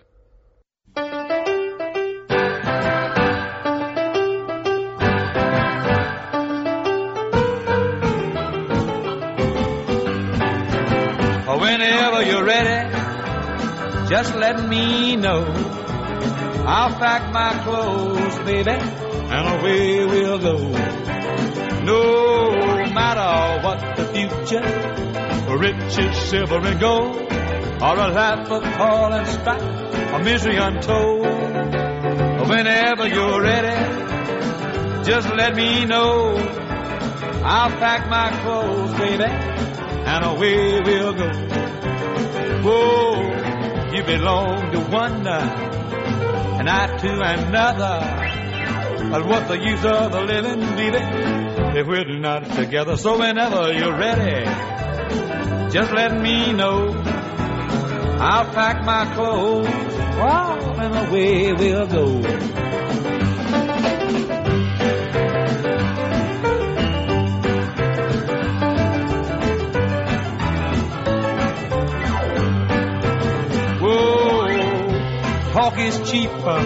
[11.61, 12.91] Whenever you're ready,
[14.09, 15.74] just let me know.
[16.67, 20.57] I'll pack my clothes, baby, and away we'll go.
[21.85, 22.53] No
[22.91, 24.65] matter what the future,
[25.59, 31.27] riches, silver, and gold, or a life of toil and strife, or misery untold.
[32.49, 36.35] Whenever you're ready, just let me know.
[37.45, 41.29] I'll pack my clothes, baby, and away we'll go.
[42.63, 45.75] Whoa, you belong to one now
[46.59, 49.11] and I to another.
[49.11, 50.99] But what's the use of the living, baby,
[51.79, 52.97] if we're not together?
[52.97, 54.45] So whenever you're ready,
[55.71, 56.91] just let me know.
[58.19, 63.24] I'll pack my clothes, wow, and away we'll go.
[75.65, 76.63] Talk is cheaper.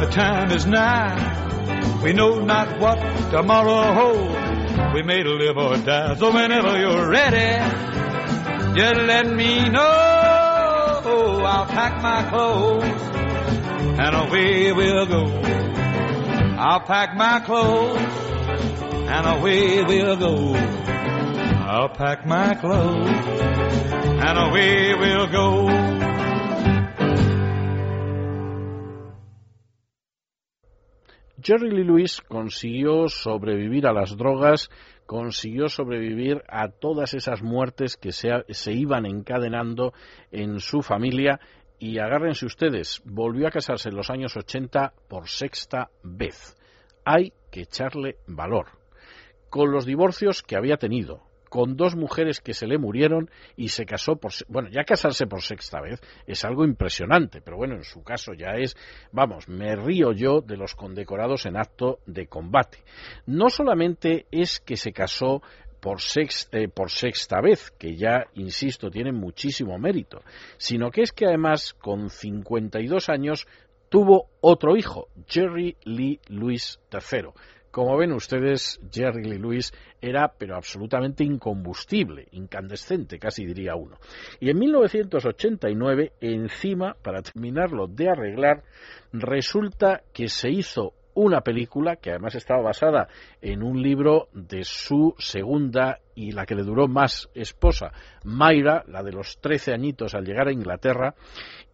[0.00, 2.00] The time is nigh.
[2.04, 2.98] We know not what
[3.30, 4.94] tomorrow holds.
[4.94, 6.14] We may live or die.
[6.14, 7.50] So whenever you're ready,
[8.78, 9.84] just let me know.
[11.52, 12.84] I'll pack my clothes
[14.04, 15.24] and away we'll go.
[16.58, 17.98] I'll pack my clothes
[19.14, 20.54] and away we'll go.
[21.74, 23.08] I'll pack my clothes
[24.26, 26.17] and away we'll go.
[31.40, 34.70] Jerry Lee Lewis consiguió sobrevivir a las drogas,
[35.06, 39.92] consiguió sobrevivir a todas esas muertes que se, se, iban encadenando
[40.32, 41.38] en su familia
[41.78, 46.56] y agárrense ustedes, volvió a casarse en los años 80 por sexta vez.
[47.04, 48.66] Hay que echarle valor.
[49.48, 53.86] Con los divorcios que había tenido, con dos mujeres que se le murieron y se
[53.86, 58.02] casó por bueno ya casarse por sexta vez es algo impresionante pero bueno en su
[58.02, 58.76] caso ya es
[59.12, 62.78] vamos me río yo de los condecorados en acto de combate
[63.26, 65.42] no solamente es que se casó
[65.80, 65.98] por,
[66.52, 70.22] eh, por sexta vez, que ya, insisto, tiene muchísimo mérito,
[70.56, 73.46] sino que es que además, con 52 años,
[73.88, 77.30] tuvo otro hijo, Jerry Lee Lewis III.
[77.70, 83.98] Como ven ustedes, Jerry Lee Lewis era pero absolutamente incombustible, incandescente, casi diría uno.
[84.40, 88.64] Y en 1989, encima, para terminarlo de arreglar,
[89.12, 93.08] resulta que se hizo una película que además estaba basada
[93.42, 97.92] en un libro de su segunda y la que le duró más esposa,
[98.24, 101.14] Mayra, la de los 13 añitos al llegar a Inglaterra,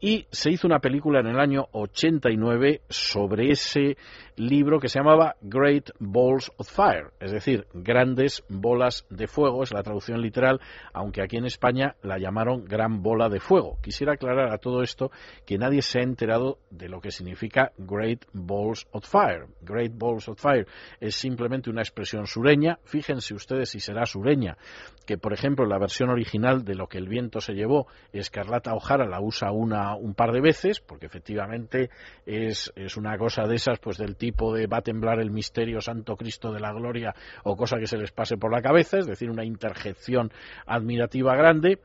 [0.01, 3.97] y se hizo una película en el año 89 sobre ese
[4.37, 9.73] libro que se llamaba Great Balls of Fire, es decir, grandes bolas de fuego, es
[9.73, 10.61] la traducción literal,
[10.93, 13.79] aunque aquí en España la llamaron gran bola de fuego.
[13.83, 15.11] Quisiera aclarar a todo esto
[15.47, 19.47] que nadie se ha enterado de lo que significa Great Balls of Fire.
[19.63, 20.67] Great Balls of Fire
[21.01, 24.34] es simplemente una expresión sureña, fíjense ustedes si será sureña,
[25.07, 29.07] que por ejemplo la versión original de lo que el viento se llevó Escarlata O'Hara
[29.07, 31.91] la usa una un par de veces porque efectivamente
[32.25, 35.81] es, es una cosa de esas pues del tipo de va a temblar el misterio
[35.81, 39.07] Santo Cristo de la Gloria o cosa que se les pase por la cabeza es
[39.07, 40.33] decir una interjección
[40.67, 41.81] admirativa grande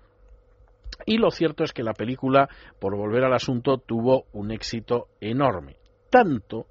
[1.06, 2.50] y lo cierto es que la película,
[2.80, 5.78] por volver al asunto, tuvo un éxito enorme.
[6.10, 6.66] Tanto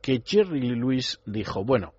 [0.00, 1.92] que Jerry Lewis dijo, bueno,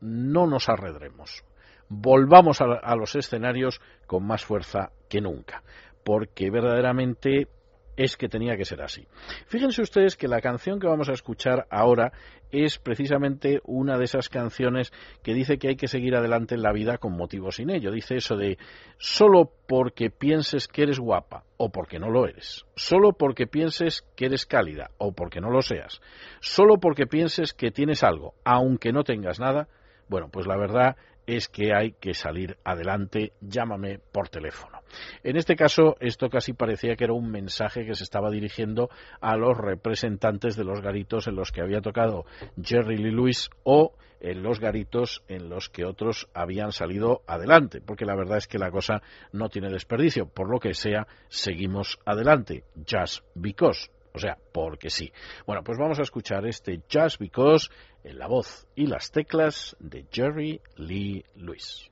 [0.00, 1.44] no nos arredremos,
[1.90, 5.62] volvamos a, los escenarios con más fuerza que nunca,
[6.04, 7.48] porque verdaderamente
[7.96, 9.06] es que tenía que ser así.
[9.48, 12.12] Fíjense ustedes que la canción que vamos a escuchar ahora
[12.52, 14.92] es precisamente una de esas canciones
[15.22, 17.90] que dice que hay que seguir adelante en la vida con motivo sin ello.
[17.90, 18.56] Dice eso de
[18.96, 24.26] solo porque pienses que eres guapa o porque no lo eres, solo porque pienses que
[24.26, 26.00] eres cálida o porque no lo seas,
[26.40, 29.68] solo porque pienses que tienes algo, aunque no tengas nada,
[30.08, 30.96] bueno, pues la verdad
[31.36, 34.80] es que hay que salir adelante, llámame por teléfono.
[35.22, 38.90] En este caso, esto casi parecía que era un mensaje que se estaba dirigiendo
[39.20, 42.24] a los representantes de los garitos en los que había tocado
[42.60, 48.04] Jerry Lee Lewis o en los garitos en los que otros habían salido adelante, porque
[48.04, 49.00] la verdad es que la cosa
[49.32, 50.26] no tiene desperdicio.
[50.26, 52.64] Por lo que sea, seguimos adelante.
[52.86, 53.88] Just because.
[54.12, 55.12] O sea, porque sí.
[55.46, 57.68] Bueno, pues vamos a escuchar este Just Because
[58.04, 61.90] en la voz y las teclas de Jerry Lee Lewis.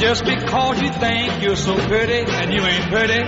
[0.00, 3.22] Just because you think you're so pretty and you ain't pretty,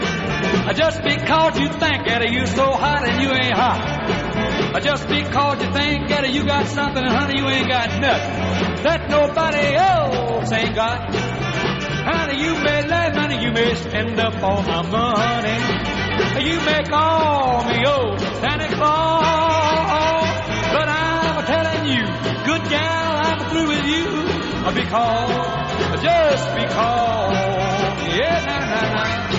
[0.74, 4.22] just because you think that you're so hot and you ain't hot,
[4.81, 9.77] just because you think that you got something honey you ain't got nothing that nobody
[9.77, 11.15] else ain't got.
[11.15, 15.55] Honey, you may lend money, you may spend up all my money,
[16.43, 19.23] you may call me old Santa Claus,
[20.74, 22.03] but I'm telling you,
[22.44, 24.07] good gal, I'm through with you
[24.74, 29.31] because, just because, yeah, nah, nah, nah.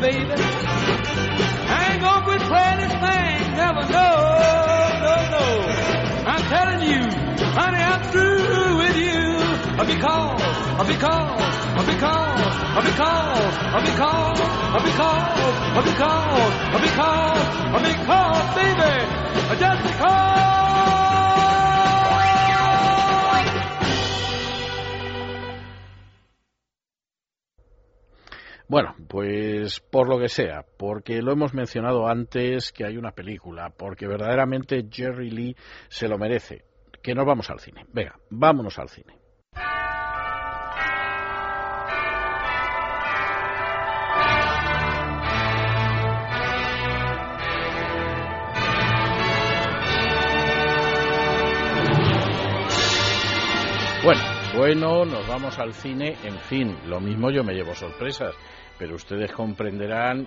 [0.00, 0.32] Baby.
[0.32, 4.08] I ain't gonna quit playing this thing, never, no,
[5.04, 5.44] no, no.
[6.24, 7.02] I'm telling you,
[7.52, 9.10] honey, I'm through with you.
[9.80, 10.42] Because,
[10.88, 11.40] because,
[11.86, 14.40] because, because, because,
[14.84, 15.30] because,
[15.76, 17.42] because, because,
[17.82, 20.59] because, baby, just because.
[29.10, 34.06] Pues por lo que sea, porque lo hemos mencionado antes que hay una película, porque
[34.06, 35.56] verdaderamente Jerry Lee
[35.88, 36.62] se lo merece.
[37.02, 37.86] Que nos vamos al cine.
[37.92, 39.18] Venga, vámonos al cine.
[54.04, 54.22] Bueno,
[54.56, 56.16] bueno, nos vamos al cine.
[56.22, 58.34] En fin, lo mismo yo me llevo sorpresas,
[58.80, 60.26] pero ustedes comprenderán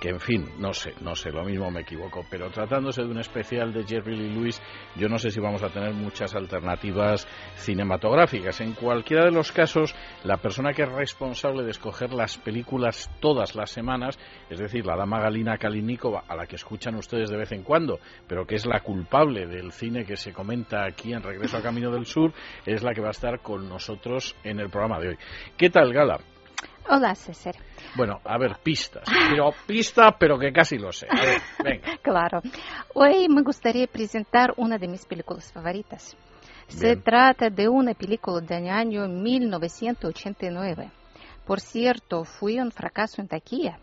[0.00, 2.26] que, en fin, no sé, no sé, lo mismo me equivoco.
[2.28, 4.60] Pero tratándose de un especial de Jerry Lee Lewis,
[4.96, 8.60] yo no sé si vamos a tener muchas alternativas cinematográficas.
[8.60, 9.94] En cualquiera de los casos,
[10.24, 14.18] la persona que es responsable de escoger las películas todas las semanas,
[14.50, 18.00] es decir, la dama Galina Kalinikova, a la que escuchan ustedes de vez en cuando,
[18.26, 21.92] pero que es la culpable del cine que se comenta aquí en Regreso a Camino
[21.92, 22.32] del Sur,
[22.66, 25.18] es la que va a estar con nosotros en el programa de hoy.
[25.56, 26.33] ¿Qué tal, Gala?
[26.88, 27.54] Hola, César.
[27.96, 29.04] Bueno, a ver, pistas.
[29.30, 31.06] Pero pista, pero que casi lo sé.
[31.10, 31.98] A ver, venga.
[32.02, 32.42] Claro.
[32.94, 36.16] Hoy me gustaría presentar una de mis películas favoritas.
[36.68, 37.02] Se Bien.
[37.02, 40.90] trata de una película del año 1989.
[41.46, 43.78] Por cierto, fue un fracaso en taquilla.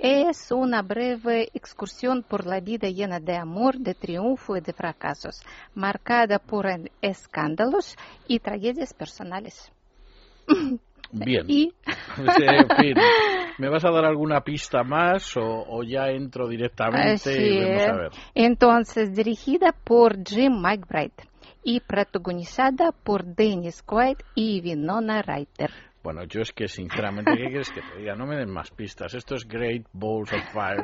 [0.00, 5.42] Es una breve excursión por la vida llena de amor, de triunfo y de fracasos,
[5.74, 6.66] marcada por
[7.02, 7.96] escándalos
[8.26, 9.70] y tragedias personales.
[11.12, 11.44] Bien.
[11.48, 11.72] Y
[12.16, 12.94] Sí, en fin.
[13.58, 17.82] ¿Me vas a dar alguna pista más o, o ya entro directamente Así y vamos
[17.82, 17.96] a es.
[17.98, 18.10] ver?
[18.34, 21.12] Entonces, dirigida por Jim McBride
[21.62, 25.89] y protagonizada por Dennis Quaid y Winona Ryder.
[26.02, 28.14] Bueno, yo es que sinceramente, ¿qué quieres que te diga?
[28.14, 29.12] No me den más pistas.
[29.12, 30.82] Esto es Great Balls of Fire,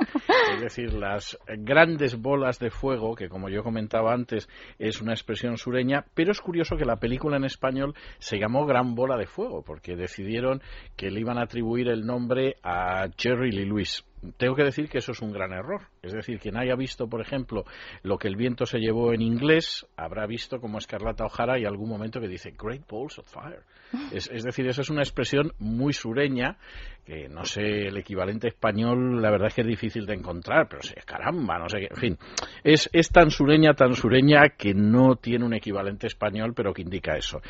[0.55, 4.47] es decir, las grandes bolas de fuego, que como yo comentaba antes
[4.79, 8.95] es una expresión sureña, pero es curioso que la película en español se llamó Gran
[8.95, 10.61] Bola de Fuego, porque decidieron
[10.97, 14.05] que le iban a atribuir el nombre a Jerry Lee Lewis.
[14.37, 15.83] Tengo que decir que eso es un gran error.
[16.03, 17.65] Es decir, quien haya visto, por ejemplo,
[18.03, 21.89] lo que el viento se llevó en inglés, habrá visto como Escarlata O'Hara y algún
[21.89, 23.63] momento que dice Great Balls of Fire.
[24.13, 26.59] Es, decir, eso es una expresión muy sureña,
[27.05, 30.83] que no sé, el equivalente español, la verdad es que es difícil de encontrar, pero
[30.83, 31.89] sé, caramba, no sé qué.
[31.91, 32.19] En fin,
[32.65, 37.17] es, es tan sureña, tan sureña que no tiene un equivalente español, pero que indica
[37.17, 37.41] eso.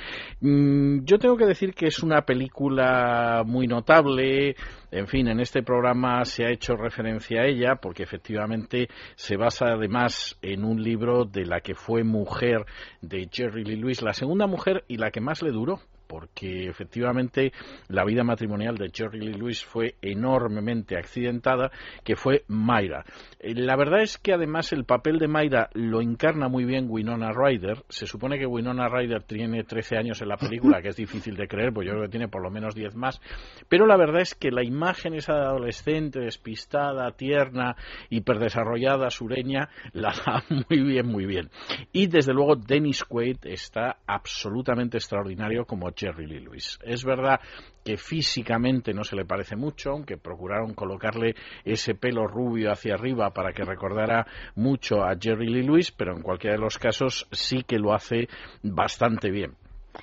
[0.41, 4.57] Mm, yo tengo que decir que es una película muy notable.
[4.91, 9.67] En fin, en este programa se ha hecho referencia a ella porque efectivamente se basa
[9.69, 12.67] además en un libro de la que fue mujer
[13.01, 17.53] de Jerry Lee Lewis, la segunda mujer y la que más le duró porque efectivamente
[17.89, 21.71] la vida matrimonial de Jerry Lee Lewis fue enormemente accidentada,
[22.05, 23.05] que fue Mayra.
[23.39, 27.33] Eh, La verdad es que además el papel de Mayra lo encarna muy bien Winona
[27.33, 27.85] Ryder.
[27.89, 31.49] Se supone que Winona Ryder tiene 13 años en la película, que es difícil de
[31.49, 33.21] creer, pues yo creo que tiene por lo menos 10 más.
[33.69, 37.77] Pero la verdad es que la imagen esa de adolescente, despistada, tierna,
[38.11, 41.51] hiperdesarrollada, sureña, la da muy bien, muy bien.
[41.93, 46.79] Y desde luego Dennis Quaid está absolutamente extraordinario como Jerry Lee Lewis.
[46.83, 47.41] Es verdad
[47.85, 53.31] que físicamente no se le parece mucho, aunque procuraron colocarle ese pelo rubio hacia arriba
[53.31, 57.63] para que recordara mucho a Jerry Lee Lewis, pero en cualquiera de los casos sí
[57.63, 58.29] que lo hace
[58.63, 59.57] bastante bien.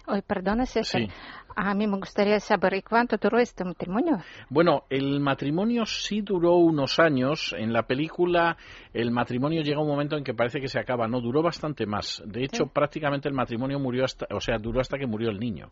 [0.07, 1.01] Oye, perdona, César.
[1.01, 1.07] Sí.
[1.55, 4.17] A mí me gustaría saber ¿y cuánto duró este matrimonio?
[4.49, 7.55] Bueno, el matrimonio sí duró unos años.
[7.57, 8.57] En la película
[8.93, 11.07] el matrimonio llega un momento en que parece que se acaba.
[11.07, 12.21] No, duró bastante más.
[12.25, 15.71] De hecho, prácticamente el matrimonio murió hasta, o sea, duró hasta que murió el niño.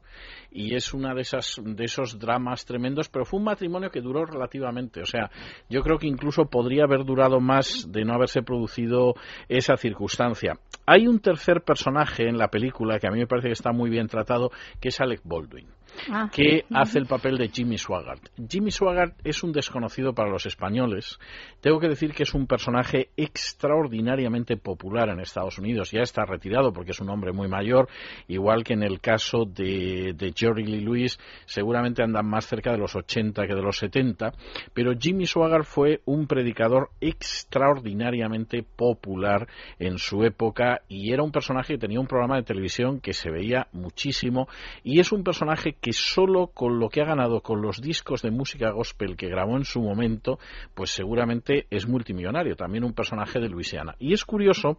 [0.51, 4.25] Y es una de esas, de esos dramas tremendos, pero fue un matrimonio que duró
[4.25, 5.01] relativamente.
[5.01, 5.29] O sea,
[5.69, 9.13] yo creo que incluso podría haber durado más de no haberse producido
[9.49, 10.57] esa circunstancia.
[10.93, 13.89] Hay un tercer personaje en la película que a mí me parece que está muy
[13.89, 14.51] bien tratado,
[14.81, 15.69] que es Alec Baldwin
[16.09, 18.29] Ah, que hace el papel de Jimmy Swaggart.
[18.49, 21.19] Jimmy Swaggart es un desconocido para los españoles.
[21.59, 25.91] Tengo que decir que es un personaje extraordinariamente popular en Estados Unidos.
[25.91, 27.87] Ya está retirado porque es un hombre muy mayor,
[28.27, 32.77] igual que en el caso de, de Jerry Lee Lewis, seguramente andan más cerca de
[32.77, 34.33] los 80 que de los 70,
[34.73, 39.47] pero Jimmy Swaggart fue un predicador extraordinariamente popular
[39.79, 43.29] en su época y era un personaje que tenía un programa de televisión que se
[43.29, 44.47] veía muchísimo
[44.83, 48.31] y es un personaje que solo con lo que ha ganado con los discos de
[48.31, 50.39] música gospel que grabó en su momento,
[50.75, 53.95] pues seguramente es multimillonario, también un personaje de Luisiana.
[53.99, 54.77] Y es curioso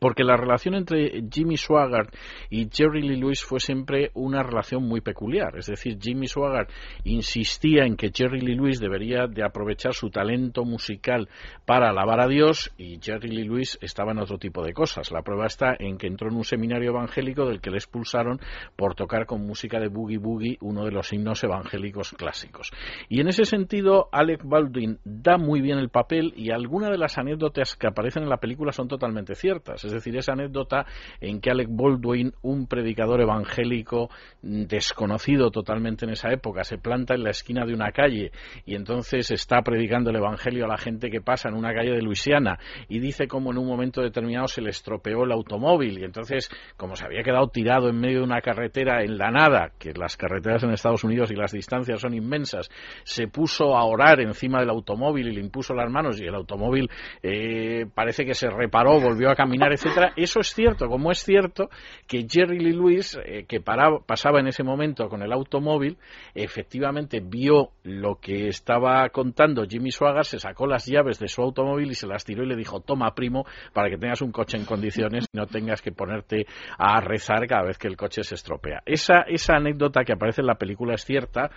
[0.00, 2.14] porque la relación entre Jimmy Swaggart
[2.50, 5.56] y Jerry Lee Lewis fue siempre una relación muy peculiar.
[5.56, 6.70] Es decir, Jimmy Swaggart
[7.04, 11.28] insistía en que Jerry Lee Lewis debería de aprovechar su talento musical
[11.64, 15.12] para alabar a Dios y Jerry Lee Lewis estaba en otro tipo de cosas.
[15.12, 18.40] La prueba está en que entró en un seminario evangélico del que le expulsaron
[18.74, 22.72] por tocar con música de Boogie Boogie, uno de los himnos evangélicos clásicos.
[23.08, 27.18] Y en ese sentido, Alec Baldwin da muy bien el papel y algunas de las
[27.18, 29.75] anécdotas que aparecen en la película son totalmente ciertas.
[29.84, 30.86] Es decir, esa anécdota
[31.20, 34.10] en que Alec Baldwin, un predicador evangélico
[34.42, 38.32] mm, desconocido totalmente en esa época, se planta en la esquina de una calle
[38.64, 42.02] y entonces está predicando el evangelio a la gente que pasa en una calle de
[42.02, 42.58] Luisiana
[42.88, 46.96] y dice cómo en un momento determinado se le estropeó el automóvil y entonces, como
[46.96, 50.62] se había quedado tirado en medio de una carretera en la nada, que las carreteras
[50.62, 52.68] en Estados Unidos y las distancias son inmensas,
[53.04, 56.88] se puso a orar encima del automóvil y le impuso las manos y el automóvil
[57.22, 60.12] eh, parece que se reparó, volvió a caminar, etcétera.
[60.16, 61.68] Eso es cierto, como es cierto
[62.06, 65.96] que Jerry Lee Lewis, eh, que pasaba en ese momento con el automóvil,
[66.34, 71.90] efectivamente vio lo que estaba contando Jimmy Swaggart, se sacó las llaves de su automóvil
[71.90, 74.64] y se las tiró y le dijo, toma primo, para que tengas un coche en
[74.64, 76.46] condiciones y no tengas que ponerte
[76.78, 78.82] a rezar cada vez que el coche se estropea.
[78.86, 81.50] Esa, esa anécdota que aparece en la película es cierta,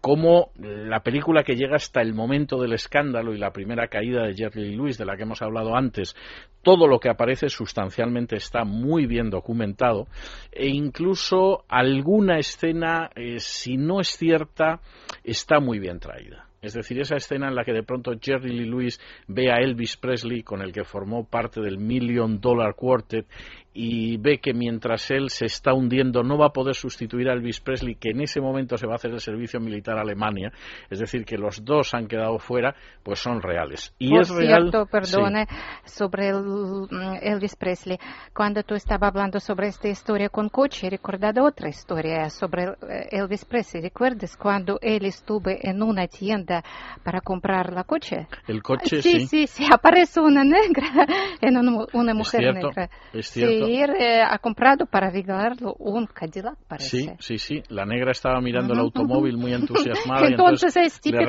[0.00, 4.34] como la película que llega hasta el momento del escándalo y la primera caída de
[4.34, 6.14] Jerry Lee Lewis, de la que hemos hablado antes,
[6.62, 10.06] todo lo que aparece sustancialmente está muy bien documentado
[10.50, 14.80] e incluso alguna escena, eh, si no es cierta,
[15.24, 16.48] está muy bien traída.
[16.62, 19.96] Es decir, esa escena en la que de pronto Jerry Lee Lewis ve a Elvis
[19.96, 23.26] Presley, con el que formó parte del Million Dollar Quartet,
[23.74, 27.60] y ve que mientras él se está hundiendo no va a poder sustituir a Elvis
[27.60, 30.52] Presley, que en ese momento se va a hacer el servicio militar a Alemania,
[30.90, 33.94] es decir, que los dos han quedado fuera, pues son reales.
[33.98, 34.70] Y Por es real.
[34.70, 34.90] cierto, sí.
[34.92, 35.46] perdone,
[35.84, 37.98] sobre el, mm, Elvis Presley,
[38.34, 43.08] cuando tú estabas hablando sobre esta historia con coche, he recordado otra historia sobre eh,
[43.10, 43.82] Elvis Presley.
[43.82, 46.62] ¿Recuerdas cuando él estuvo en una tienda
[47.02, 48.26] para comprar la coche?
[48.46, 49.26] El coche, sí, sí.
[49.26, 51.06] sí, sí, aparece una negra,
[51.40, 52.90] en un- una mujer cierto, negra.
[53.12, 53.52] es cierto.
[53.52, 56.98] Sí, él eh, ha comprado para regalarlo un Cadillac, parece.
[56.98, 57.62] Sí, sí, sí.
[57.68, 60.28] La negra estaba mirando el automóvil muy entusiasmada.
[60.28, 61.24] y Entonces es típico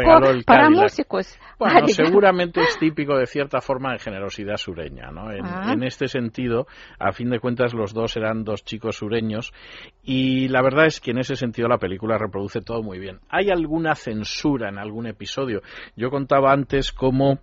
[0.45, 0.81] para Cadillac.
[0.83, 1.39] músicos.
[1.59, 5.31] Bueno, Ah, seguramente es típico de cierta forma de generosidad sureña, ¿no?
[5.31, 5.71] En, Ah.
[5.73, 6.67] en este sentido,
[6.99, 9.51] a fin de cuentas, los dos eran dos chicos sureños
[10.03, 13.19] y la verdad es que en ese sentido la película reproduce todo muy bien.
[13.29, 15.61] Hay alguna censura en algún episodio.
[15.95, 17.39] Yo contaba antes cómo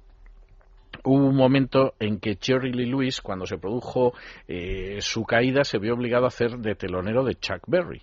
[1.05, 4.13] hubo un momento en que Jerry Lee Lewis, cuando se produjo
[4.49, 8.03] eh, su caída, se vio obligado a hacer de telonero de Chuck Berry.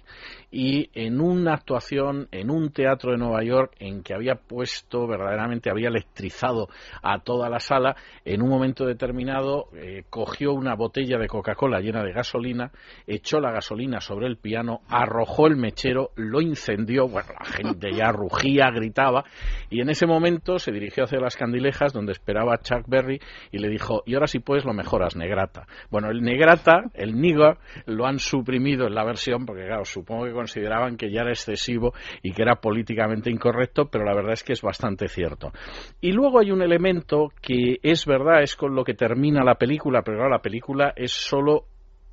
[0.49, 5.69] Y en una actuación en un teatro de Nueva York en que había puesto, verdaderamente
[5.69, 6.69] había electrizado
[7.01, 12.03] a toda la sala, en un momento determinado eh, cogió una botella de Coca-Cola llena
[12.03, 12.71] de gasolina,
[13.05, 18.11] echó la gasolina sobre el piano, arrojó el mechero, lo incendió, bueno, la gente ya
[18.11, 19.25] rugía, gritaba,
[19.69, 23.19] y en ese momento se dirigió hacia las candilejas donde esperaba Chuck Berry
[23.51, 25.67] y le dijo, y ahora si puedes lo mejoras, negrata.
[25.89, 30.33] Bueno, el negrata, el nigger, lo han suprimido en la versión porque, claro, supongo que
[30.37, 34.53] consideraban que ya era excesivo y que era políticamente incorrecto, pero la verdad es que
[34.53, 35.51] es bastante cierto.
[35.99, 40.03] Y luego hay un elemento que es verdad, es con lo que termina la película,
[40.03, 41.65] pero la película es solo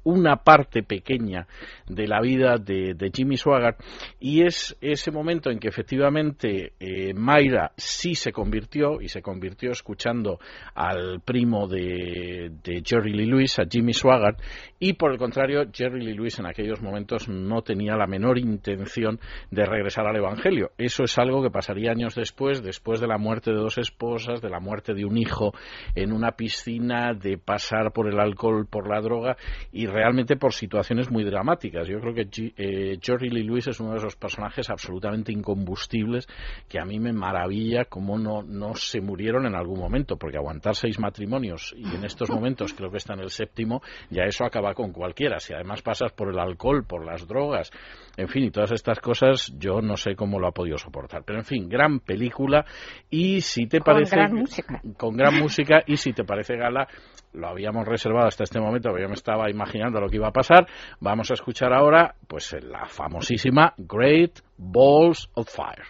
[0.04, 1.46] una parte pequeña
[1.88, 3.80] de la vida de, de Jimmy Swaggart
[4.20, 9.70] y es ese momento en que efectivamente eh, Mayra sí se convirtió y se convirtió
[9.70, 10.38] escuchando
[10.74, 12.52] al primo de,
[12.84, 14.40] Jerry Lee Lewis, a Jimmy Swaggart
[14.78, 19.18] y por el contrario Jerry Lee Lewis en aquellos momentos no tenía la menor intención
[19.50, 20.70] de regresar al Evangelio.
[20.78, 24.50] Eso es algo que pasaría años después, después de la muerte de dos esposas, de
[24.50, 25.52] la muerte de un hijo
[25.94, 29.36] en una piscina, de pasar por el alcohol, por la droga
[29.72, 31.86] y realmente por situaciones muy dramáticas.
[31.88, 36.26] Yo creo que G- eh, Jerry Lee Lewis es uno de esos personajes absolutamente incombustibles
[36.68, 40.74] que a mí me maravilla cómo no, no se murieron en algún momento, porque aguantar
[40.74, 43.80] seis matrimonios y en estos momentos creo que está en el séptimo,
[44.10, 45.38] ya eso acaba con cualquiera.
[45.38, 47.70] Si además pasas por el alcohol, por las drogas,
[48.16, 51.22] en fin, y todas estas cosas, yo no sé cómo lo ha podido soportar.
[51.24, 52.64] Pero en fin, gran película
[53.10, 54.16] y si te Con parece...
[54.16, 54.80] gran música.
[54.96, 56.88] Con gran música y si te parece gala,
[57.34, 60.32] lo habíamos reservado hasta este momento, porque yo me estaba imaginando lo que iba a
[60.32, 60.66] pasar.
[61.00, 65.84] Vamos a escuchar ahora pues la famosísima Great Balls of Fire.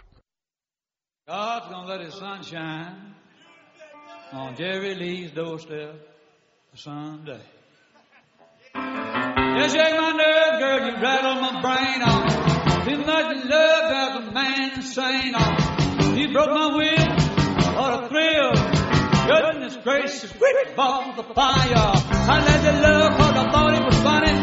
[1.27, 2.21] God's gonna let his
[4.31, 5.33] on Jerry Lee's
[6.75, 7.41] Sunday.
[19.85, 21.93] Gracious, quick ball the fire.
[22.33, 24.33] I let you love cause I thought it was funny.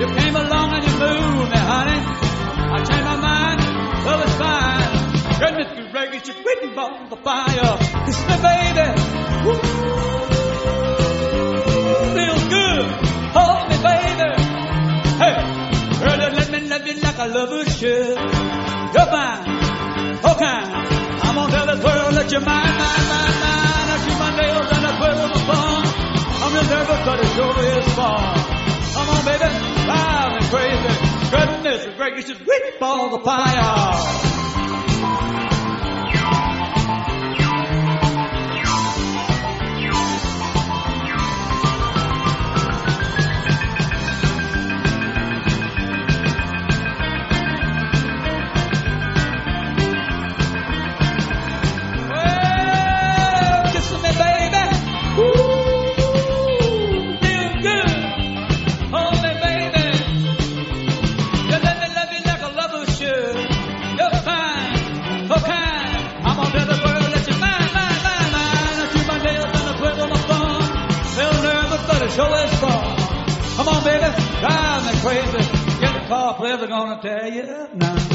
[0.00, 2.00] You came along and you moved me, honey.
[2.74, 3.60] I changed my mind,
[4.04, 4.90] well it's fine.
[5.38, 7.78] Goodness gracious, you quick ball the fire.
[8.04, 8.86] Kiss me, baby.
[9.46, 9.62] Woo.
[12.18, 12.86] Feels good.
[13.38, 14.30] Hold me, baby.
[15.22, 15.36] Hey,
[16.02, 18.18] girl, let me love you like I love should.
[18.94, 19.42] You're fine,
[20.34, 20.60] okay.
[21.22, 23.43] I'm gonna tell this world that you're mine, mine, mine,
[26.54, 28.34] I'm just nervous, but it sure is fun.
[28.94, 29.38] Come on, baby,
[29.86, 30.94] drive me crazy.
[31.32, 34.33] Goodness gracious, whip all the fire.
[74.44, 75.80] Baby, drive me crazy.
[75.80, 78.13] Get the car are gonna tear you up now.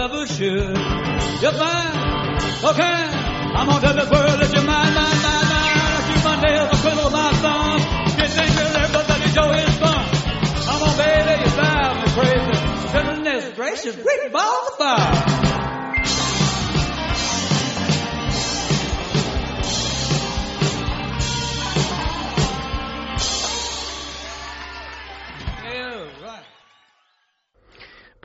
[0.00, 0.76] Lover should.
[1.42, 1.92] You're fine,
[2.72, 3.00] okay.
[3.52, 5.76] I'm gonna tell this world that you're mine, mine, mine, mine.
[5.76, 7.84] I keep my nails, I twiddle my thumbs.
[8.16, 10.04] Get dangerous, everybody show his fun.
[10.72, 12.56] I'm gonna baby, you drive me crazy.
[12.96, 14.59] Goodness gracious, great balls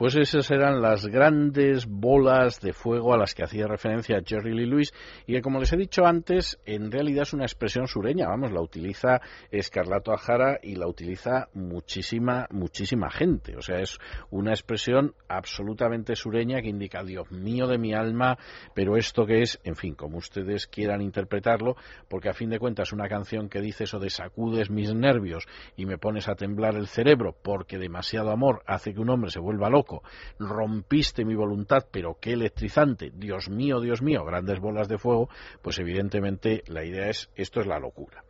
[0.06, 4.66] Pues esas eran las grandes bolas de fuego a las que hacía referencia Jerry Lee
[4.66, 4.94] Lewis
[5.26, 8.28] y que, como les he dicho antes, en realidad es una expresión sureña.
[8.28, 9.20] Vamos, la utiliza
[9.50, 13.56] Escarlato Ajara y la utiliza muchísima, muchísima gente.
[13.56, 13.98] O sea, es
[14.30, 18.38] una expresión absolutamente sureña que indica, Dios mío de mi alma,
[18.74, 21.74] pero esto que es, en fin, como ustedes quieran interpretarlo,
[22.06, 25.84] porque a fin de cuentas una canción que dice eso de sacudes mis nervios y
[25.84, 29.68] me pones a temblar el cerebro porque demasiado amor hace que un hombre se vuelva
[29.68, 29.95] loco
[30.38, 35.28] rompiste mi voluntad, pero qué electrizante, Dios mío, Dios mío, grandes bolas de fuego,
[35.62, 38.25] pues evidentemente la idea es, esto es la locura.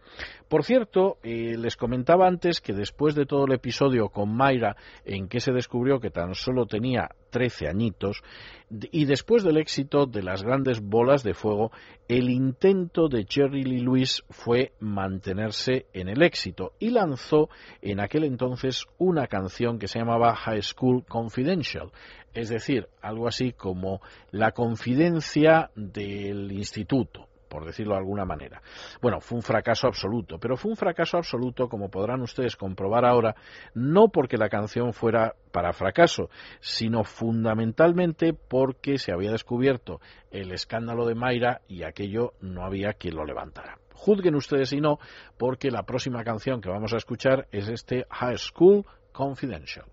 [0.48, 5.26] Por cierto, eh, les comentaba antes que después de todo el episodio con Mayra, en
[5.26, 8.22] que se descubrió que tan solo tenía 13 añitos,
[8.70, 11.72] y después del éxito de las grandes bolas de fuego,
[12.06, 17.48] el intento de Jerry Lee Lewis fue mantenerse en el éxito y lanzó
[17.82, 21.90] en aquel entonces una canción que se llamaba High School Confidential,
[22.34, 24.00] es decir, algo así como
[24.30, 27.26] la confidencia del instituto
[27.56, 28.60] por decirlo de alguna manera.
[29.00, 33.34] Bueno, fue un fracaso absoluto, pero fue un fracaso absoluto, como podrán ustedes comprobar ahora,
[33.72, 36.28] no porque la canción fuera para fracaso,
[36.60, 43.16] sino fundamentalmente porque se había descubierto el escándalo de Mayra y aquello no había quien
[43.16, 43.78] lo levantara.
[43.94, 44.98] Juzguen ustedes si no,
[45.38, 49.86] porque la próxima canción que vamos a escuchar es este High School Confidential.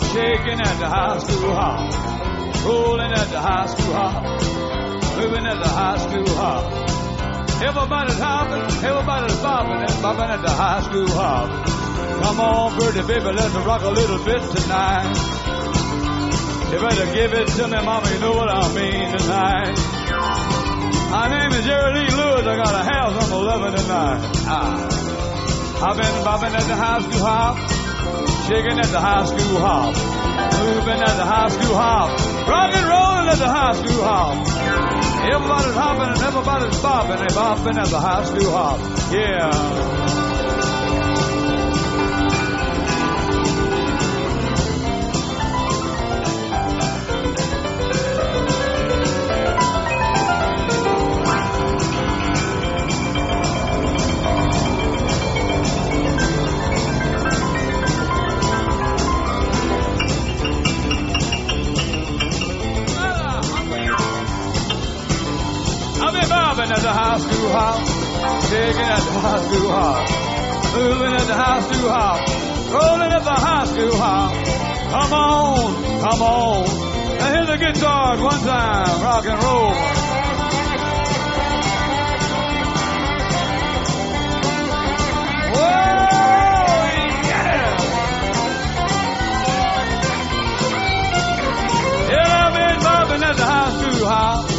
[0.00, 4.22] Shaking at the high school hop, rolling at the high school hop,
[5.18, 6.64] moving at the high school hop.
[7.62, 11.66] Everybody's hopping, everybody's bobbing and bobbing at the high school hop.
[12.22, 15.14] Come on, pretty baby, let's rock a little bit tonight.
[16.72, 19.78] You better give it to me, mama, you know what I mean tonight.
[21.10, 24.20] My name is Jerry Lee Lewis, I got a house on 11 tonight.
[24.46, 25.04] Ah.
[25.86, 27.56] I've been bobbing at the high school hop,
[28.48, 29.94] shaking at the high school hop,
[30.60, 32.10] moving at the high school hop,
[32.46, 34.46] rock and rolling at the high school hop.
[35.24, 38.78] Everybody's hopping and everybody's bobbing, they bobbing at the high school hop.
[39.10, 40.03] Yeah.
[66.84, 67.78] The high school hop,
[68.50, 70.04] shaking at the high school hop,
[70.74, 72.20] moving at the high school hop,
[72.74, 74.32] rolling at the high school hop.
[74.92, 76.68] Come on, come on,
[77.22, 79.72] and hit the guitars one time, rock and roll.
[85.54, 86.04] Whoa,
[87.24, 87.64] yeah!
[92.10, 94.50] Yeah, I've been bobbing at the high school hop,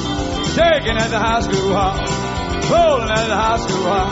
[0.56, 2.15] shaking at the high school hop,
[2.70, 4.10] rolling at the high school hop,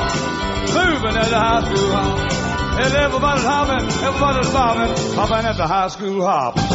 [0.74, 2.32] moving at the high school hop.
[2.74, 6.73] And everybody's hopping, everybody's bobbing, hopping at the high school hop.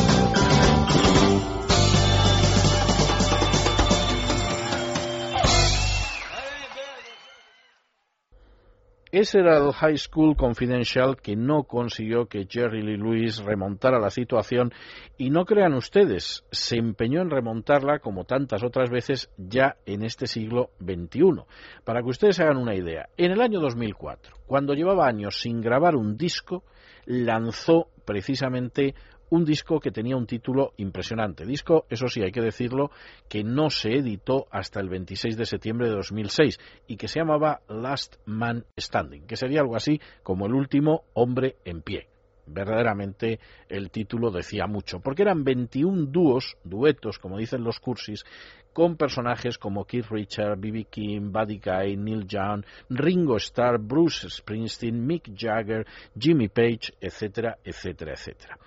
[9.20, 14.11] Ese era el High School Confidential que no consiguió que Jerry Lee Lewis remontara la
[14.11, 14.73] situación
[15.16, 20.28] y no crean ustedes, se empeñó en remontarla como tantas otras veces ya en este
[20.28, 21.43] siglo XXI.
[21.82, 25.97] Para que ustedes hagan una idea, en el año 2004, cuando llevaba años sin grabar
[25.97, 26.62] un disco,
[27.05, 28.95] lanzó precisamente
[29.30, 31.44] un disco que tenía un título impresionante.
[31.44, 32.90] Disco, eso sí, hay que decirlo,
[33.28, 37.60] que no se editó hasta el 26 de septiembre de 2006 y que se llamaba
[37.68, 42.09] Last Man Standing, que sería algo así como el último hombre en pie.
[42.50, 48.24] Verdaderamente el título decía mucho, porque eran 21 dúos, duetos, como dicen los cursis,
[48.72, 50.86] con personajes como Keith Richards, B.B.
[50.88, 55.86] King, Buddy Guy, Neil Young, Ringo Starr, Bruce Springsteen, Mick Jagger,
[56.18, 58.59] Jimmy Page, etcétera, etcétera, etcétera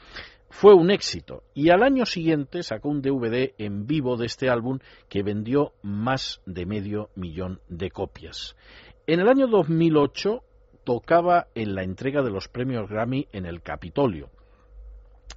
[0.52, 4.80] fue un éxito y al año siguiente sacó un DVD en vivo de este álbum
[5.08, 8.56] que vendió más de medio millón de copias.
[9.08, 10.44] En el año 2008
[10.84, 14.30] tocaba en la entrega de los premios Grammy en el Capitolio.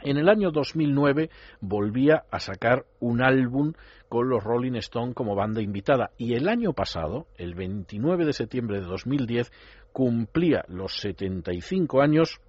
[0.02, 1.30] En el año 2009
[1.60, 3.72] volvía a sacar un álbum
[4.08, 8.80] con los Rolling Stone como banda invitada y el año pasado, el 29 de septiembre
[8.80, 9.52] de 2010,
[9.92, 12.40] cumplía los 75 años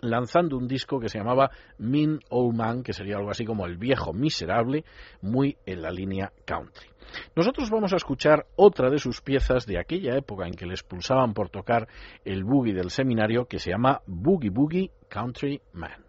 [0.00, 3.76] lanzando un disco que se llamaba Mean Old Man, que sería algo así como El
[3.76, 4.84] viejo miserable,
[5.22, 6.88] muy en la línea country.
[7.34, 11.34] Nosotros vamos a escuchar otra de sus piezas de aquella época en que le expulsaban
[11.34, 11.88] por tocar
[12.24, 16.04] el boogie del seminario, que se llama Boogie Boogie Country Man.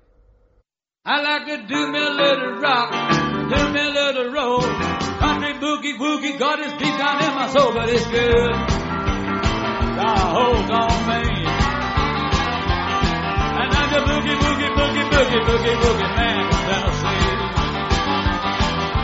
[1.04, 2.92] I like to do a little rock,
[3.50, 4.62] do me a little roll.
[5.20, 8.52] Country boogie woogie down in my soul, but it's good.
[10.04, 11.31] On.
[15.22, 17.22] Boogie boogie boogie man from Tennessee.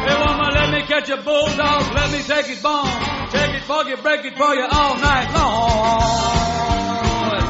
[0.05, 2.87] Hey woman, let me catch a bulldog, let me take his bone.
[3.29, 5.99] Take it for you, break it for you all night long.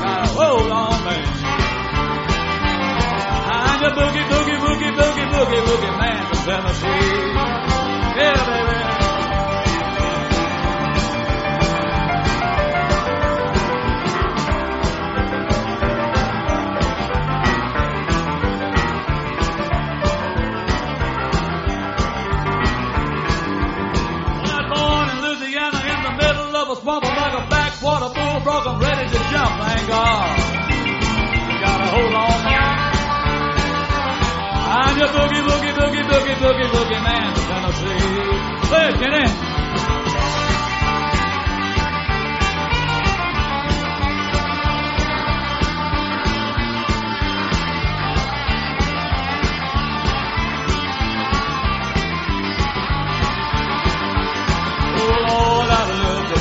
[0.04, 1.28] Now hold on, man.
[3.50, 6.88] I'm the boogie, boogie, boogie, boogie, boogie, boogie man from Tennessee.
[8.20, 8.77] Yeah, baby.
[28.48, 28.70] Backwater.
[28.70, 30.38] I'm ready to jump, thank God.
[31.60, 32.88] Gotta hold on now.
[34.70, 38.68] I'm your boogie, boogie, boogie, boogie, boogie, boogie man from Tennessee.
[38.68, 39.48] Play it, Kenny.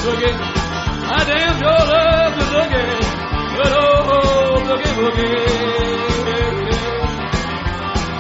[0.06, 0.65] Boogie.
[1.18, 3.00] I damn sure love the boogie.
[3.56, 5.36] Good old boogie, boogie.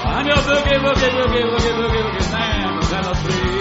[0.06, 3.55] I'm your boogie, boogie, boogie, boogie, boogie, boogie man from Tennessee.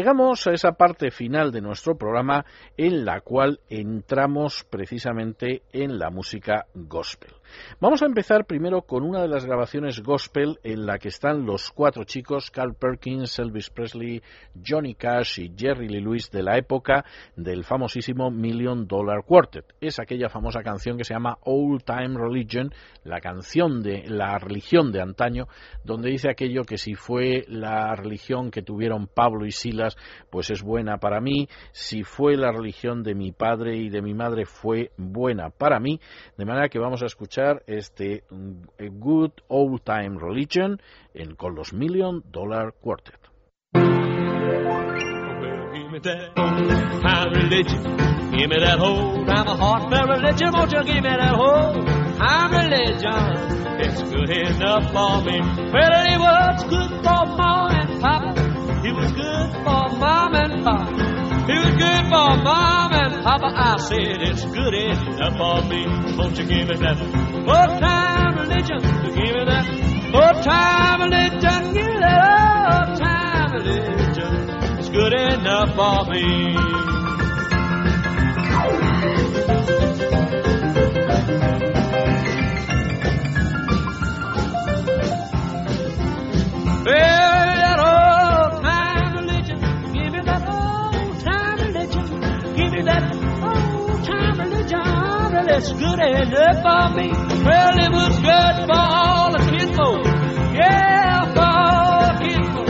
[0.00, 2.46] Llegamos a esa parte final de nuestro programa
[2.78, 7.39] en la cual entramos precisamente en la música gospel.
[7.80, 11.70] Vamos a empezar primero con una de las grabaciones gospel en la que están los
[11.70, 14.22] cuatro chicos, Carl Perkins, Elvis Presley,
[14.64, 17.04] Johnny Cash y Jerry Lee Lewis de la época
[17.36, 19.74] del famosísimo Million Dollar Quartet.
[19.80, 22.72] Es aquella famosa canción que se llama Old Time Religion,
[23.04, 25.48] la canción de la religión de antaño,
[25.84, 29.96] donde dice aquello que si fue la religión que tuvieron Pablo y Silas,
[30.30, 34.14] pues es buena para mí, si fue la religión de mi padre y de mi
[34.14, 36.00] madre fue buena para mí,
[36.36, 38.62] de manera que vamos a escuchar este mm,
[38.98, 40.80] Good Old Time Religion
[41.14, 43.18] en, con los Million Dollar Quartet.
[53.82, 55.40] It's good enough for me.
[55.40, 58.34] Well, it was good for mom and papa.
[58.84, 61.09] It was good for mom and papa.
[61.50, 63.50] It was good for mom and papa.
[63.52, 65.82] I said it's good enough for me.
[66.16, 68.78] Won't you give me that old time religion?
[68.78, 69.66] Give me that
[70.14, 71.74] old time religion.
[71.74, 74.78] Give me that old time religion.
[74.78, 76.69] It's good enough for me.
[95.52, 97.08] It's good enough for me.
[97.10, 100.04] Well, it was good for all the kinfolk.
[100.54, 102.68] Yeah, for all the kinfolk.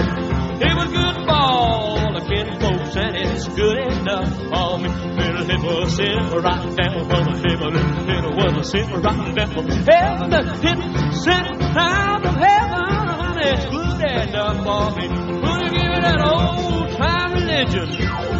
[0.65, 4.89] It was good for all the kinfolks, and it's good enough for me.
[4.89, 7.77] Well, it was sent right down from heaven.
[7.77, 10.32] It was sent right down from heaven.
[10.32, 12.86] It sent down from heaven.
[13.20, 15.05] and It's good enough for me.
[15.05, 17.89] You give me that old time religion.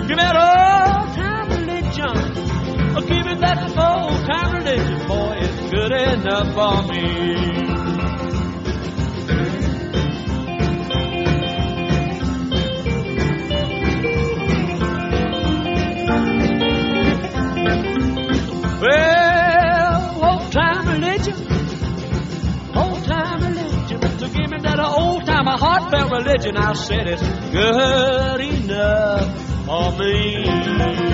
[0.09, 2.30] Give me that old time religion.
[2.93, 8.21] Oh, give me that old time religion, boy, it's good enough for me.
[18.81, 21.35] Well, old time religion,
[22.75, 24.01] old time religion.
[24.19, 26.57] So give me that old time, a heartfelt religion.
[26.57, 31.10] I said it's good enough for me.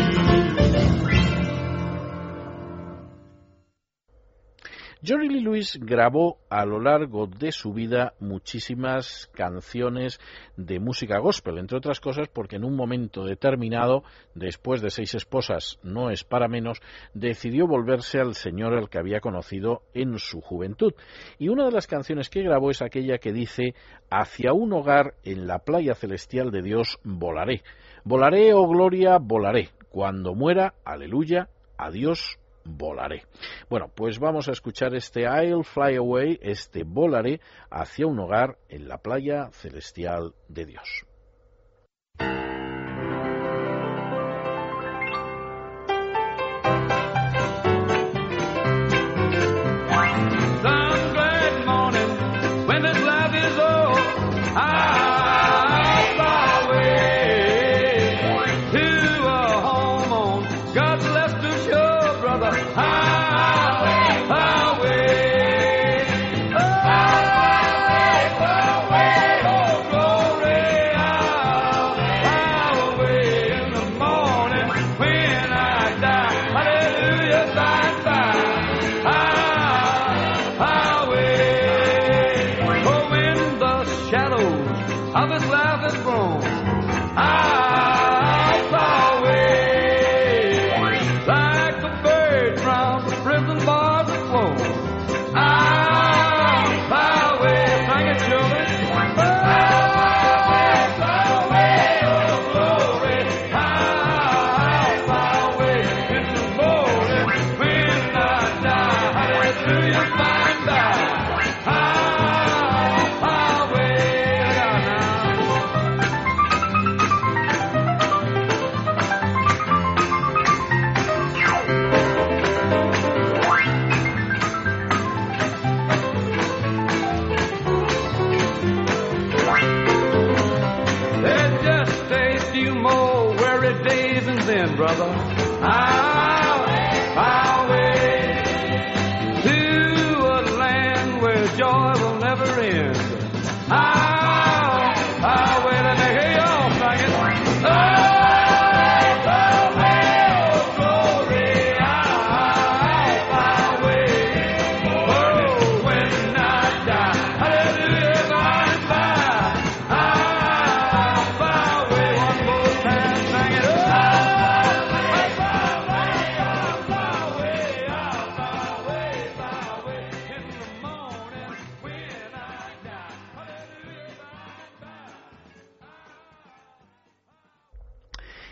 [5.07, 10.19] Jerry Lee Lewis grabó a lo largo de su vida muchísimas canciones
[10.57, 14.03] de música gospel, entre otras cosas porque en un momento determinado,
[14.35, 16.81] después de seis esposas, no es para menos,
[17.15, 20.93] decidió volverse al Señor al que había conocido en su juventud.
[21.39, 23.77] Y una de las canciones que grabó es aquella que dice
[24.11, 27.63] Hacia un hogar en la playa celestial de Dios volaré.
[28.03, 29.69] Volaré, oh gloria, volaré.
[29.89, 33.25] Cuando muera, aleluya, adiós, volaré.
[33.71, 37.41] Bueno, pues vamos a escuchar este I'll Fly Away, este volaré
[37.71, 41.07] hacia un hogar en la playa celestial de Dios.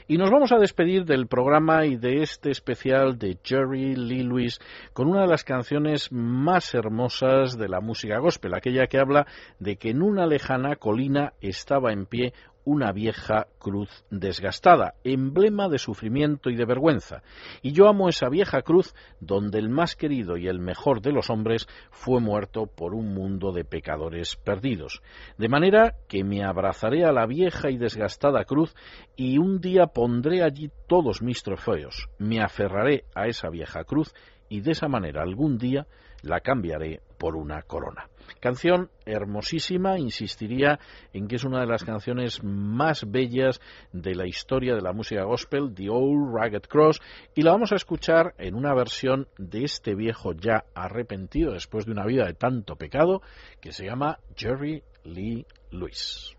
[0.07, 4.59] Y nos vamos a despedir del programa y de este especial de Jerry Lee Lewis
[4.93, 9.27] con una de las canciones más hermosas de la música gospel, aquella que habla
[9.61, 12.35] de que en una lejana colina estaba en pie
[12.65, 17.23] una vieja cruz desgastada, emblema de sufrimiento y de vergüenza.
[17.63, 21.31] Y yo amo esa vieja cruz donde el más querido y el mejor de los
[21.31, 25.03] hombres fue muerto por un mundo de pecadores perdidos.
[25.39, 28.75] De manera que me abrazaré a la vieja y desgastada cruz
[29.17, 34.15] y un día pondré allí todos mis trofeos, me aferraré a esa vieja cruz
[34.49, 35.87] y de esa manera algún día
[36.23, 38.11] la cambiaré por una corona.
[38.39, 40.79] Canción hermosísima, insistiría
[41.15, 43.63] en que es una de las canciones más bellas
[43.95, 47.01] de la historia de la música gospel, The Old Ragged Cross,
[47.35, 51.93] y la vamos a escuchar en una versión de este viejo ya arrepentido después de
[51.93, 53.23] una vida de tanto pecado,
[53.63, 56.37] que se llama Jerry Lee Lewis.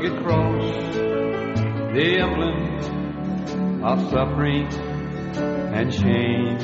[0.00, 0.94] Rugged cross,
[1.94, 4.66] the emblem of suffering
[5.74, 6.56] and shame.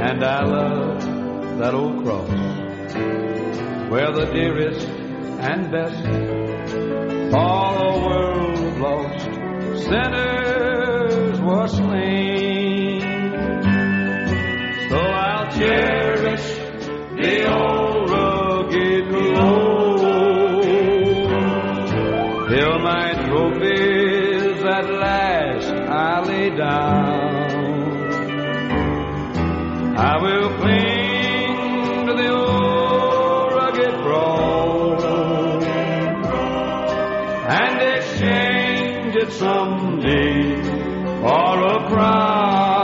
[0.00, 2.30] And I love that old cross,
[3.90, 6.06] where the dearest and best
[7.34, 13.00] all the world of sinners were slain.
[14.88, 16.46] So I'll cherish
[17.16, 17.83] the old
[39.24, 40.62] it someday
[41.22, 42.74] for a crown.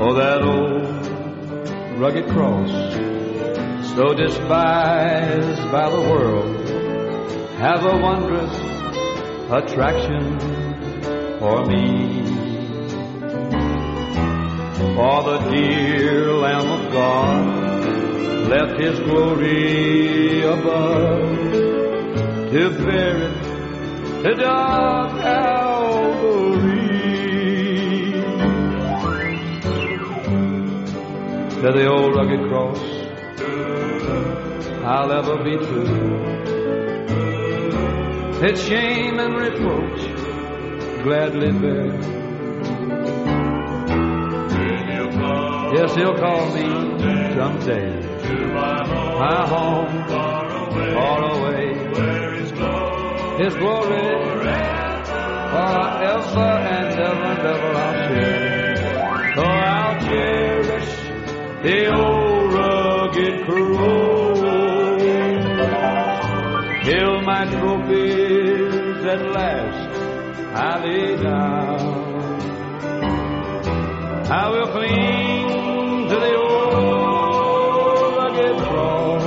[0.00, 2.70] Oh, that old rugged cross,
[3.94, 6.68] so despised by the world,
[7.58, 8.56] has a wondrous
[9.58, 10.38] attraction
[11.38, 12.22] for me.
[14.94, 21.20] For the dear Lamb of God left his glory above
[22.52, 23.49] to bear it
[24.22, 26.80] to dark Calvary.
[31.62, 32.80] To the old rugged cross,
[34.84, 36.10] I'll ever be true.
[38.42, 40.00] Its shame and reproach
[41.02, 42.20] gladly bear.
[45.72, 46.68] Yes, he'll call me
[47.34, 47.88] someday.
[49.18, 50.29] My home,
[53.40, 53.96] His glory,
[55.52, 58.76] forever and ever and ever I'll share.
[59.34, 60.90] So I'll cherish
[61.62, 64.40] the old rugged cross.
[66.84, 69.90] Till my trophies at last
[70.54, 71.80] I lay down.
[74.30, 76.74] I will cling to the old
[78.18, 79.24] rugged cross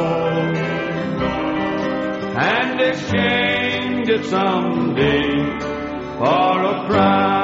[2.37, 3.52] and exchange
[4.09, 5.59] it someday
[6.17, 7.42] for a crown.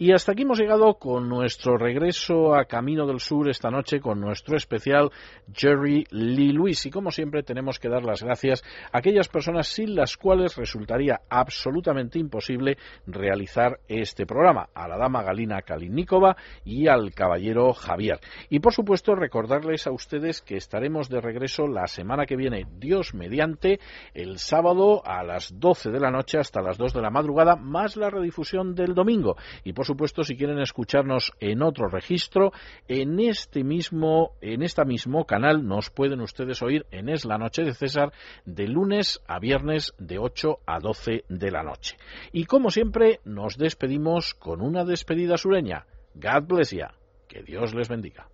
[0.00, 4.20] Y hasta aquí hemos llegado con nuestro regreso a Camino del Sur esta noche con
[4.20, 5.10] nuestro especial
[5.52, 6.86] Jerry Lee Lewis.
[6.86, 8.62] Y como siempre tenemos que dar las gracias
[8.92, 14.68] a aquellas personas sin las cuales resultaría absolutamente imposible realizar este programa.
[14.72, 18.20] A la dama Galina Kalinikova y al caballero Javier.
[18.50, 23.14] Y por supuesto recordarles a ustedes que estaremos de regreso la semana que viene, Dios
[23.14, 23.80] mediante,
[24.14, 27.96] el sábado a las 12 de la noche hasta las 2 de la madrugada, más
[27.96, 29.34] la redifusión del domingo.
[29.64, 32.52] Y por supuesto, si quieren escucharnos en otro registro,
[32.86, 37.64] en este mismo, en este mismo canal nos pueden ustedes oír en Es la Noche
[37.64, 38.12] de César
[38.44, 41.96] de lunes a viernes de 8 a 12 de la noche.
[42.32, 45.86] Y como siempre, nos despedimos con una despedida sureña.
[46.14, 46.94] God bless ya.
[47.26, 48.28] Que Dios les bendiga.